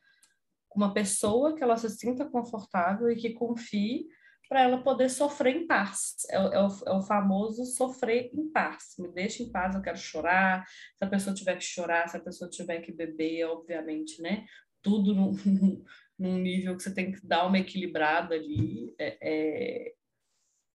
com 0.68 0.80
uma 0.80 0.92
pessoa 0.92 1.54
que 1.54 1.62
ela 1.62 1.76
se 1.76 1.88
sinta 1.90 2.24
confortável 2.26 3.10
e 3.10 3.16
que 3.16 3.32
confie 3.32 4.06
para 4.48 4.62
ela 4.62 4.82
poder 4.82 5.08
sofrer 5.08 5.56
em 5.56 5.66
paz. 5.66 6.16
É, 6.28 6.36
é, 6.36 6.40
o, 6.40 6.68
é, 6.86 6.92
o, 6.98 7.02
famoso 7.02 7.64
sofrer 7.64 8.30
em 8.34 8.50
paz. 8.50 8.94
Me 8.98 9.08
deixa 9.08 9.42
em 9.42 9.50
paz, 9.50 9.74
eu 9.74 9.80
quero 9.80 9.96
chorar. 9.96 10.66
Se 10.96 11.04
a 11.04 11.08
pessoa 11.08 11.34
tiver 11.34 11.56
que 11.56 11.64
chorar, 11.64 12.08
se 12.08 12.16
a 12.16 12.20
pessoa 12.20 12.50
tiver 12.50 12.80
que 12.80 12.92
beber, 12.92 13.44
obviamente, 13.44 14.20
né? 14.20 14.44
Tudo 14.82 15.14
num, 15.14 15.32
num 16.18 16.38
nível 16.38 16.76
que 16.76 16.82
você 16.82 16.94
tem 16.94 17.12
que 17.12 17.26
dar 17.26 17.46
uma 17.46 17.58
equilibrada 17.58 18.34
ali. 18.34 18.94
É, 18.98 19.18
é, 19.22 19.94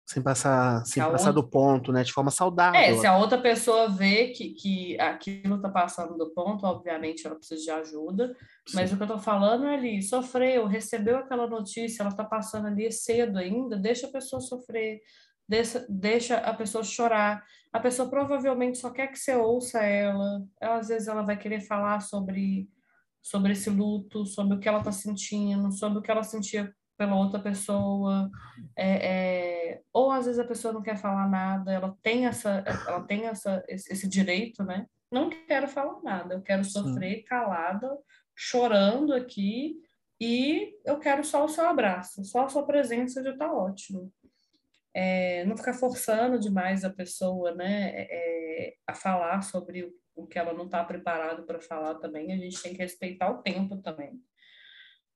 sem 0.06 0.22
passar, 0.22 0.86
sem 0.86 1.02
passar 1.02 1.30
outra... 1.30 1.32
do 1.32 1.48
ponto, 1.48 1.90
né? 1.90 2.04
De 2.04 2.12
forma 2.12 2.30
saudável. 2.30 2.80
É, 2.80 2.94
se 2.94 3.04
a 3.04 3.18
outra 3.18 3.38
pessoa 3.38 3.88
vê 3.88 4.28
que, 4.28 4.50
que 4.50 5.00
aquilo 5.00 5.56
está 5.56 5.68
passando 5.68 6.16
do 6.16 6.30
ponto, 6.30 6.64
obviamente 6.64 7.26
ela 7.26 7.34
precisa 7.34 7.60
de 7.60 7.70
ajuda. 7.72 8.28
Sim. 8.68 8.76
Mas 8.76 8.92
o 8.92 8.96
que 8.96 9.02
eu 9.02 9.06
estou 9.06 9.18
falando 9.18 9.66
é 9.66 9.74
ali, 9.74 10.00
sofreu, 10.00 10.66
recebeu 10.66 11.18
aquela 11.18 11.48
notícia, 11.48 12.02
ela 12.02 12.10
está 12.10 12.22
passando 12.22 12.68
ali 12.68 12.90
cedo 12.92 13.36
ainda, 13.36 13.76
deixa 13.76 14.06
a 14.06 14.10
pessoa 14.10 14.40
sofrer, 14.40 15.00
deixa, 15.48 15.84
deixa 15.88 16.36
a 16.36 16.54
pessoa 16.54 16.84
chorar. 16.84 17.44
A 17.72 17.80
pessoa 17.80 18.08
provavelmente 18.08 18.78
só 18.78 18.90
quer 18.90 19.08
que 19.08 19.18
você 19.18 19.34
ouça 19.34 19.82
ela. 19.82 20.40
às 20.60 20.86
vezes 20.86 21.08
ela 21.08 21.22
vai 21.22 21.36
querer 21.36 21.62
falar 21.62 21.98
sobre, 21.98 22.70
sobre 23.20 23.54
esse 23.54 23.70
luto, 23.70 24.24
sobre 24.24 24.56
o 24.56 24.60
que 24.60 24.68
ela 24.68 24.78
está 24.78 24.92
sentindo, 24.92 25.72
sobre 25.72 25.98
o 25.98 26.02
que 26.02 26.12
ela 26.12 26.22
sentia 26.22 26.72
pela 26.96 27.14
outra 27.14 27.38
pessoa, 27.38 28.30
é, 28.74 29.06
é, 29.74 29.82
ou 29.92 30.10
às 30.10 30.26
vezes 30.26 30.40
a 30.40 30.46
pessoa 30.46 30.72
não 30.72 30.82
quer 30.82 30.96
falar 30.96 31.28
nada, 31.28 31.72
ela 31.72 31.96
tem 32.02 32.26
essa, 32.26 32.64
ela 32.86 33.02
tem 33.02 33.26
essa, 33.26 33.62
esse 33.68 34.08
direito, 34.08 34.64
né? 34.64 34.86
Não 35.10 35.30
quero 35.30 35.68
falar 35.68 36.02
nada, 36.02 36.34
eu 36.34 36.42
quero 36.42 36.64
sofrer 36.64 37.18
Sim. 37.18 37.24
calada, 37.24 37.96
chorando 38.34 39.12
aqui, 39.12 39.76
e 40.20 40.74
eu 40.84 40.98
quero 40.98 41.22
só 41.22 41.44
o 41.44 41.48
seu 41.48 41.66
abraço, 41.68 42.24
só 42.24 42.44
a 42.44 42.48
sua 42.48 42.66
presença 42.66 43.22
já 43.22 43.32
está 43.32 43.52
ótimo. 43.52 44.12
É, 44.94 45.44
não 45.44 45.56
ficar 45.58 45.74
forçando 45.74 46.38
demais 46.38 46.82
a 46.82 46.90
pessoa, 46.90 47.54
né, 47.54 47.90
é, 47.94 48.08
é, 48.10 48.74
a 48.86 48.94
falar 48.94 49.42
sobre 49.42 49.84
o, 49.84 49.92
o 50.14 50.26
que 50.26 50.38
ela 50.38 50.54
não 50.54 50.64
está 50.64 50.82
preparada 50.82 51.42
para 51.42 51.60
falar 51.60 51.96
também. 51.96 52.32
A 52.32 52.36
gente 52.38 52.62
tem 52.62 52.72
que 52.72 52.78
respeitar 52.78 53.30
o 53.30 53.42
tempo 53.42 53.76
também. 53.76 54.18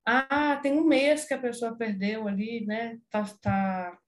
Ah, 0.05 0.59
tem 0.63 0.73
um 0.79 0.85
mês 0.85 1.25
que 1.27 1.35
a 1.35 1.39
pessoa 1.39 1.77
perdeu 1.77 2.27
ali, 2.27 2.65
né? 2.67 2.99
Tá, 3.11 3.25
tá 3.41 3.99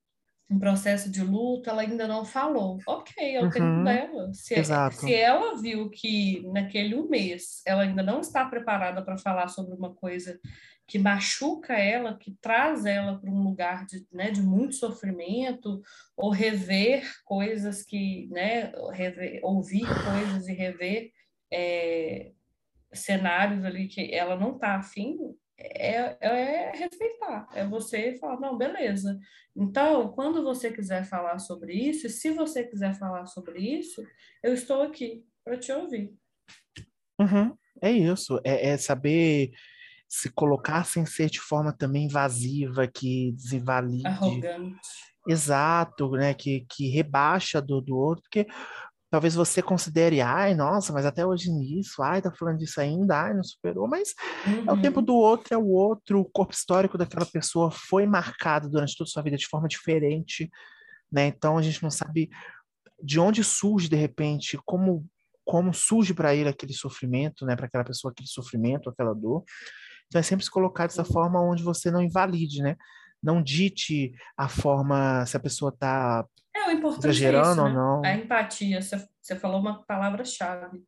em 0.53 0.59
processo 0.59 1.11
de 1.11 1.22
luto, 1.22 1.70
ela 1.70 1.82
ainda 1.82 2.07
não 2.07 2.24
falou. 2.24 2.78
Ok, 2.86 3.34
é 3.34 3.40
o 3.40 3.45
uhum, 3.45 3.51
tempo 3.51 3.84
dela. 3.84 4.32
Se, 4.34 4.55
se 4.64 5.14
ela 5.14 5.57
viu 5.61 5.88
que 5.88 6.43
naquele 6.53 6.95
um 6.95 7.09
mês 7.09 7.62
ela 7.66 7.82
ainda 7.82 8.03
não 8.03 8.20
está 8.20 8.45
preparada 8.45 9.03
para 9.03 9.16
falar 9.16 9.49
sobre 9.49 9.74
uma 9.74 9.95
coisa 9.95 10.38
que 10.86 10.99
machuca 10.99 11.72
ela, 11.74 12.18
que 12.18 12.36
traz 12.40 12.84
ela 12.84 13.18
para 13.18 13.30
um 13.30 13.43
lugar 13.43 13.86
de, 13.86 14.07
né, 14.12 14.30
de 14.30 14.43
muito 14.43 14.74
sofrimento, 14.74 15.80
ou 16.14 16.30
rever 16.30 17.11
coisas 17.24 17.82
que, 17.82 18.28
né, 18.30 18.72
rever, 18.93 19.40
ouvir 19.43 19.86
coisas 19.86 20.47
e 20.49 20.53
rever 20.53 21.11
é, 21.51 22.32
cenários 22.93 23.64
ali 23.64 23.88
que 23.88 24.12
ela 24.14 24.36
não 24.36 24.57
está 24.57 24.76
afim, 24.76 25.16
é, 25.62 26.18
é 26.20 26.72
respeitar, 26.76 27.48
é 27.54 27.64
você 27.66 28.16
falar, 28.18 28.40
não, 28.40 28.56
beleza. 28.56 29.18
Então, 29.54 30.12
quando 30.12 30.42
você 30.42 30.72
quiser 30.72 31.04
falar 31.04 31.38
sobre 31.38 31.74
isso, 31.74 32.08
se 32.08 32.30
você 32.30 32.64
quiser 32.64 32.94
falar 32.98 33.26
sobre 33.26 33.60
isso, 33.60 34.04
eu 34.42 34.52
estou 34.54 34.82
aqui 34.82 35.24
para 35.44 35.58
te 35.58 35.72
ouvir. 35.72 36.14
Uhum, 37.20 37.56
é 37.80 37.92
isso, 37.92 38.40
é, 38.44 38.70
é, 38.70 38.76
saber 38.76 39.52
se 40.08 40.30
colocar 40.30 40.84
sem 40.84 41.06
ser 41.06 41.30
de 41.30 41.40
forma 41.40 41.72
também 41.72 42.04
invasiva, 42.04 42.86
que 42.86 43.32
desinvalide. 43.32 44.06
Arrogante. 44.06 44.78
Exato, 45.26 46.10
né? 46.10 46.34
Que, 46.34 46.66
que 46.68 46.88
rebaixa 46.88 47.62
do, 47.62 47.80
do 47.80 47.96
outro, 47.96 48.22
porque 48.24 48.46
talvez 49.12 49.34
você 49.34 49.60
considere, 49.60 50.22
ai, 50.22 50.54
nossa, 50.54 50.90
mas 50.90 51.04
até 51.04 51.24
hoje 51.24 51.52
nisso, 51.52 52.02
ai, 52.02 52.22
tá 52.22 52.32
falando 52.32 52.56
disso 52.56 52.80
ainda, 52.80 53.24
ai, 53.24 53.34
não 53.34 53.44
superou, 53.44 53.86
mas 53.86 54.14
uhum. 54.46 54.64
é 54.66 54.72
o 54.72 54.80
tempo 54.80 55.00
uhum. 55.00 55.04
do 55.04 55.14
outro, 55.14 55.52
é 55.52 55.58
o 55.58 55.68
outro, 55.68 56.20
o 56.20 56.24
corpo 56.24 56.54
histórico 56.54 56.96
daquela 56.96 57.26
pessoa 57.26 57.70
foi 57.70 58.06
marcado 58.06 58.70
durante 58.70 58.96
toda 58.96 59.06
a 59.06 59.12
sua 59.12 59.22
vida 59.22 59.36
de 59.36 59.46
forma 59.46 59.68
diferente, 59.68 60.50
né? 61.12 61.26
Então 61.26 61.58
a 61.58 61.62
gente 61.62 61.82
não 61.82 61.90
sabe 61.90 62.30
de 63.02 63.20
onde 63.20 63.44
surge 63.44 63.86
de 63.86 63.96
repente, 63.96 64.58
como 64.64 65.06
como 65.44 65.74
surge 65.74 66.14
para 66.14 66.34
ele 66.34 66.48
aquele 66.48 66.72
sofrimento, 66.72 67.44
né, 67.44 67.54
para 67.56 67.66
aquela 67.66 67.84
pessoa 67.84 68.12
aquele 68.12 68.28
sofrimento, 68.28 68.88
aquela 68.88 69.12
dor. 69.12 69.44
Então 70.06 70.20
é 70.20 70.22
sempre 70.22 70.44
se 70.44 70.50
colocar 70.50 70.86
dessa 70.86 71.04
forma 71.04 71.38
onde 71.38 71.62
você 71.62 71.90
não 71.90 72.00
invalide, 72.00 72.62
né? 72.62 72.76
Não 73.22 73.42
dite 73.42 74.12
a 74.38 74.48
forma 74.48 75.26
se 75.26 75.36
a 75.36 75.40
pessoa 75.40 75.70
está 75.70 76.24
é, 76.72 76.76
importante 76.76 77.06
Exagerando 77.06 77.50
isso, 77.50 77.56
né? 77.56 77.62
ou 77.62 77.70
não. 77.70 78.04
A 78.04 78.14
empatia, 78.14 78.80
você, 78.80 79.08
você 79.20 79.36
falou 79.36 79.60
uma 79.60 79.82
palavra-chave. 79.84 80.82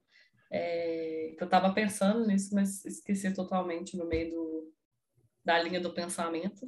É, 0.51 1.35
eu 1.39 1.45
estava 1.45 1.72
pensando 1.72 2.26
nisso, 2.26 2.55
mas 2.55 2.85
esqueci 2.85 3.32
totalmente 3.32 3.97
no 3.97 4.07
meio 4.07 4.30
do, 4.30 4.72
da 5.45 5.61
linha 5.61 5.80
do 5.80 5.93
pensamento. 5.93 6.66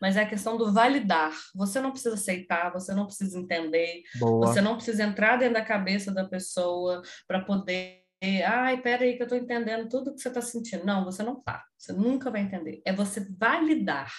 Mas 0.00 0.16
é 0.16 0.22
a 0.22 0.28
questão 0.28 0.56
do 0.56 0.72
validar. 0.72 1.32
Você 1.54 1.80
não 1.80 1.90
precisa 1.90 2.14
aceitar, 2.14 2.72
você 2.72 2.94
não 2.94 3.06
precisa 3.06 3.38
entender, 3.38 4.02
Boa. 4.16 4.46
você 4.46 4.60
não 4.60 4.76
precisa 4.76 5.02
entrar 5.02 5.36
dentro 5.36 5.54
da 5.54 5.64
cabeça 5.64 6.12
da 6.12 6.24
pessoa 6.24 7.02
para 7.26 7.40
poder 7.40 8.07
ai, 8.44 8.80
peraí 8.82 9.16
que 9.16 9.22
eu 9.22 9.26
estou 9.26 9.38
entendendo 9.38 9.88
tudo 9.88 10.14
que 10.14 10.20
você 10.20 10.28
está 10.28 10.40
sentindo. 10.42 10.84
Não, 10.84 11.04
você 11.04 11.22
não 11.22 11.38
está. 11.38 11.64
Você 11.76 11.92
nunca 11.92 12.30
vai 12.30 12.42
entender. 12.42 12.82
É 12.84 12.92
você 12.92 13.26
validar. 13.38 14.12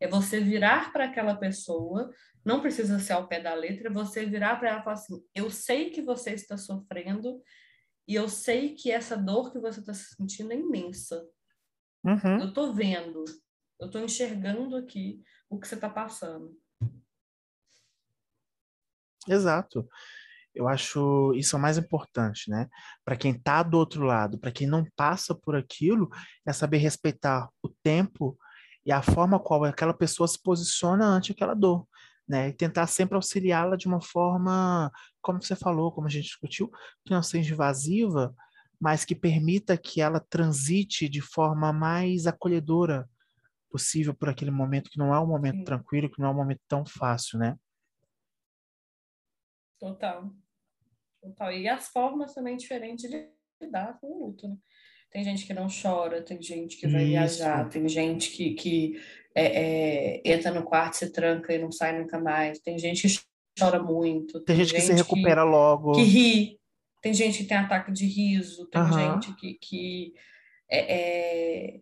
É 0.00 0.06
você 0.06 0.40
virar 0.40 0.92
para 0.92 1.04
aquela 1.04 1.34
pessoa 1.34 2.10
não 2.46 2.60
precisa 2.60 3.00
ser 3.00 3.14
ao 3.14 3.26
pé 3.26 3.40
da 3.40 3.52
letra, 3.54 3.90
você 3.90 4.24
virar 4.24 4.54
para 4.54 4.68
ela 4.68 4.80
e 4.80 4.84
falar 4.84 4.94
assim: 4.94 5.20
eu 5.34 5.50
sei 5.50 5.90
que 5.90 6.00
você 6.00 6.30
está 6.30 6.56
sofrendo 6.56 7.42
e 8.06 8.14
eu 8.14 8.28
sei 8.28 8.72
que 8.76 8.88
essa 8.88 9.16
dor 9.16 9.50
que 9.50 9.58
você 9.58 9.80
está 9.80 9.92
sentindo 9.92 10.52
é 10.52 10.56
imensa. 10.56 11.28
Uhum. 12.04 12.38
Eu 12.38 12.48
estou 12.50 12.72
vendo, 12.72 13.24
eu 13.80 13.86
estou 13.86 14.00
enxergando 14.00 14.76
aqui 14.76 15.20
o 15.50 15.58
que 15.58 15.66
você 15.66 15.74
está 15.74 15.90
passando. 15.90 16.56
Exato. 19.28 19.88
Eu 20.56 20.68
acho 20.68 21.32
isso 21.34 21.54
é 21.54 21.58
o 21.58 21.62
mais 21.62 21.78
importante, 21.78 22.50
né? 22.50 22.68
Para 23.04 23.16
quem 23.16 23.32
está 23.32 23.62
do 23.62 23.78
outro 23.78 24.04
lado, 24.04 24.38
para 24.38 24.50
quem 24.50 24.66
não 24.66 24.84
passa 24.96 25.34
por 25.34 25.54
aquilo, 25.54 26.08
é 26.46 26.52
saber 26.52 26.78
respeitar 26.78 27.48
o 27.62 27.68
tempo 27.82 28.36
e 28.84 28.90
a 28.90 29.02
forma 29.02 29.38
qual 29.38 29.64
aquela 29.64 29.94
pessoa 29.94 30.26
se 30.26 30.42
posiciona 30.42 31.04
ante 31.04 31.32
aquela 31.32 31.54
dor 31.54 31.86
né? 32.28 32.48
E 32.48 32.52
tentar 32.52 32.86
sempre 32.86 33.14
auxiliá-la 33.14 33.76
de 33.76 33.86
uma 33.86 34.00
forma, 34.00 34.90
como 35.22 35.40
você 35.40 35.54
falou, 35.54 35.92
como 35.92 36.06
a 36.06 36.10
gente 36.10 36.24
discutiu, 36.24 36.68
que 37.04 37.12
não 37.12 37.22
seja 37.22 37.54
invasiva, 37.54 38.34
mas 38.80 39.04
que 39.04 39.14
permita 39.14 39.76
que 39.76 40.00
ela 40.00 40.20
transite 40.20 41.08
de 41.08 41.20
forma 41.20 41.72
mais 41.72 42.26
acolhedora 42.26 43.08
possível 43.70 44.14
por 44.14 44.28
aquele 44.28 44.50
momento 44.50 44.90
que 44.90 44.98
não 44.98 45.14
é 45.14 45.20
um 45.20 45.26
momento 45.26 45.64
tranquilo, 45.64 46.10
que 46.10 46.20
não 46.20 46.28
é 46.28 46.30
um 46.30 46.36
momento 46.36 46.60
tão 46.66 46.84
fácil, 46.84 47.38
né? 47.38 47.56
Total. 49.78 50.32
Total. 51.26 51.52
E 51.52 51.68
as 51.68 51.88
formas 51.88 52.34
também 52.34 52.56
diferentes 52.56 53.10
de 53.10 53.28
lidar 53.60 53.98
com 54.00 54.06
o 54.06 54.26
luto, 54.26 54.48
né? 54.48 54.56
Tem 55.10 55.24
gente 55.24 55.46
que 55.46 55.54
não 55.54 55.66
chora, 55.68 56.20
tem 56.20 56.42
gente 56.42 56.76
que 56.76 56.86
vai 56.86 57.02
Isso. 57.02 57.10
viajar, 57.10 57.68
tem 57.68 57.88
gente 57.88 58.30
que, 58.32 58.54
que 58.54 59.00
é, 59.34 59.44
é, 59.44 60.22
entra 60.24 60.50
no 60.50 60.64
quarto, 60.64 60.94
se 60.94 61.10
tranca 61.10 61.54
e 61.54 61.58
não 61.58 61.70
sai 61.70 61.98
nunca 61.98 62.18
mais. 62.18 62.58
Tem 62.58 62.78
gente 62.78 63.08
que 63.08 63.20
chora 63.58 63.82
muito. 63.82 64.40
Tem, 64.40 64.56
tem 64.56 64.56
gente, 64.56 64.68
gente, 64.68 64.80
que 64.80 64.86
se 64.86 64.92
recupera 64.92 65.42
que, 65.42 65.48
logo. 65.48 65.92
Que 65.92 66.02
ri. 66.02 66.60
Tem 67.00 67.14
gente 67.14 67.38
que 67.38 67.44
tem 67.44 67.56
ataque 67.56 67.92
de 67.92 68.04
riso. 68.04 68.66
Tem 68.66 68.82
uhum. 68.82 68.92
gente 68.92 69.34
que, 69.36 69.54
que 69.54 70.14
é, 70.68 70.96
é, 70.96 71.80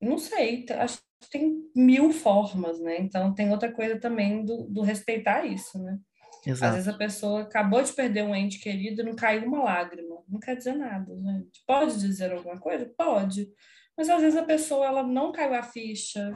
não 0.00 0.18
sei, 0.18 0.64
acho 0.78 0.98
que 1.20 1.30
tem 1.30 1.58
mil 1.74 2.12
formas, 2.12 2.78
né? 2.80 3.00
Então 3.00 3.34
tem 3.34 3.50
outra 3.50 3.72
coisa 3.72 3.98
também 3.98 4.44
do, 4.44 4.68
do 4.68 4.82
respeitar 4.82 5.44
isso, 5.44 5.82
né? 5.82 5.98
Exato. 6.46 6.70
Às 6.70 6.74
vezes 6.76 6.88
a 6.88 6.98
pessoa 6.98 7.42
acabou 7.42 7.82
de 7.82 7.92
perder 7.92 8.22
um 8.22 8.34
ente 8.34 8.58
querido 8.58 9.02
e 9.02 9.04
não 9.04 9.14
caiu 9.14 9.46
uma 9.46 9.64
lágrima. 9.64 10.22
Não 10.28 10.40
quer 10.40 10.56
dizer 10.56 10.74
nada, 10.74 11.14
gente. 11.16 11.62
Pode 11.66 11.98
dizer 11.98 12.32
alguma 12.32 12.58
coisa? 12.58 12.90
Pode. 12.96 13.48
Mas 13.96 14.08
às 14.08 14.20
vezes 14.20 14.38
a 14.38 14.44
pessoa 14.44 14.86
ela 14.86 15.02
não 15.02 15.32
caiu 15.32 15.54
a 15.54 15.62
ficha, 15.62 16.32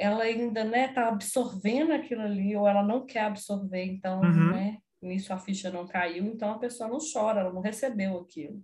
ela 0.00 0.24
ainda 0.24 0.64
né 0.64 0.88
tá 0.88 1.08
absorvendo 1.08 1.92
aquilo 1.92 2.22
ali 2.22 2.56
ou 2.56 2.66
ela 2.66 2.82
não 2.82 3.04
quer 3.04 3.24
absorver 3.24 3.84
então 3.84 4.20
uhum. 4.20 4.50
né 4.52 4.78
nisso 5.02 5.32
a 5.32 5.38
ficha 5.38 5.70
não 5.70 5.86
caiu 5.86 6.24
então 6.26 6.50
a 6.52 6.58
pessoa 6.58 6.88
não 6.88 6.98
chora 6.98 7.40
ela 7.40 7.52
não 7.52 7.60
recebeu 7.60 8.18
aquilo 8.18 8.62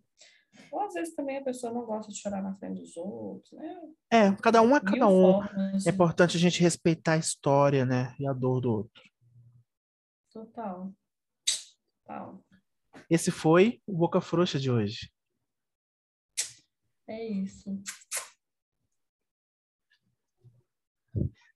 ou 0.72 0.81
às 0.81 0.95
vezes 0.95 1.14
também 1.14 1.37
a 1.37 1.45
pessoa 1.45 1.72
não 1.72 1.85
gosta 1.85 2.11
de 2.11 2.18
chorar 2.18 2.43
na 2.43 2.55
frente 2.55 2.81
dos 2.81 2.97
outros 2.97 3.53
né 3.53 3.77
é 4.11 4.33
cada 4.43 4.62
um 4.62 4.74
é 4.74 4.81
cada 4.81 5.09
um 5.09 5.43
formas. 5.43 5.87
é 5.87 5.91
importante 5.91 6.37
a 6.39 6.41
gente 6.41 6.62
respeitar 6.62 7.12
a 7.12 7.18
história 7.18 7.85
né 7.85 8.14
e 8.18 8.27
a 8.27 8.33
dor 8.33 8.61
do 8.61 8.72
outro 8.72 9.03
total 10.37 10.93
total 12.05 12.45
esse 13.09 13.30
foi 13.30 13.80
o 13.87 13.97
boca 13.97 14.20
frouxa 14.20 14.59
de 14.59 14.70
hoje 14.70 15.11
é 17.09 17.24
isso 17.24 17.82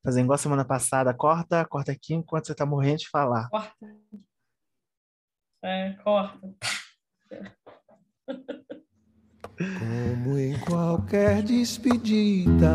Fazer 0.02 0.22
igual 0.22 0.38
semana 0.38 0.64
passada, 0.64 1.12
corta, 1.12 1.62
corta 1.66 1.92
aqui 1.92 2.14
enquanto 2.14 2.46
você 2.46 2.54
tá 2.54 2.64
morrendo 2.64 3.00
de 3.00 3.10
falar. 3.10 3.50
Corta. 3.50 3.86
É, 5.62 5.92
corta. 6.02 6.54
Como 9.78 10.38
em 10.38 10.58
qualquer 10.60 11.42
despedida. 11.42 12.70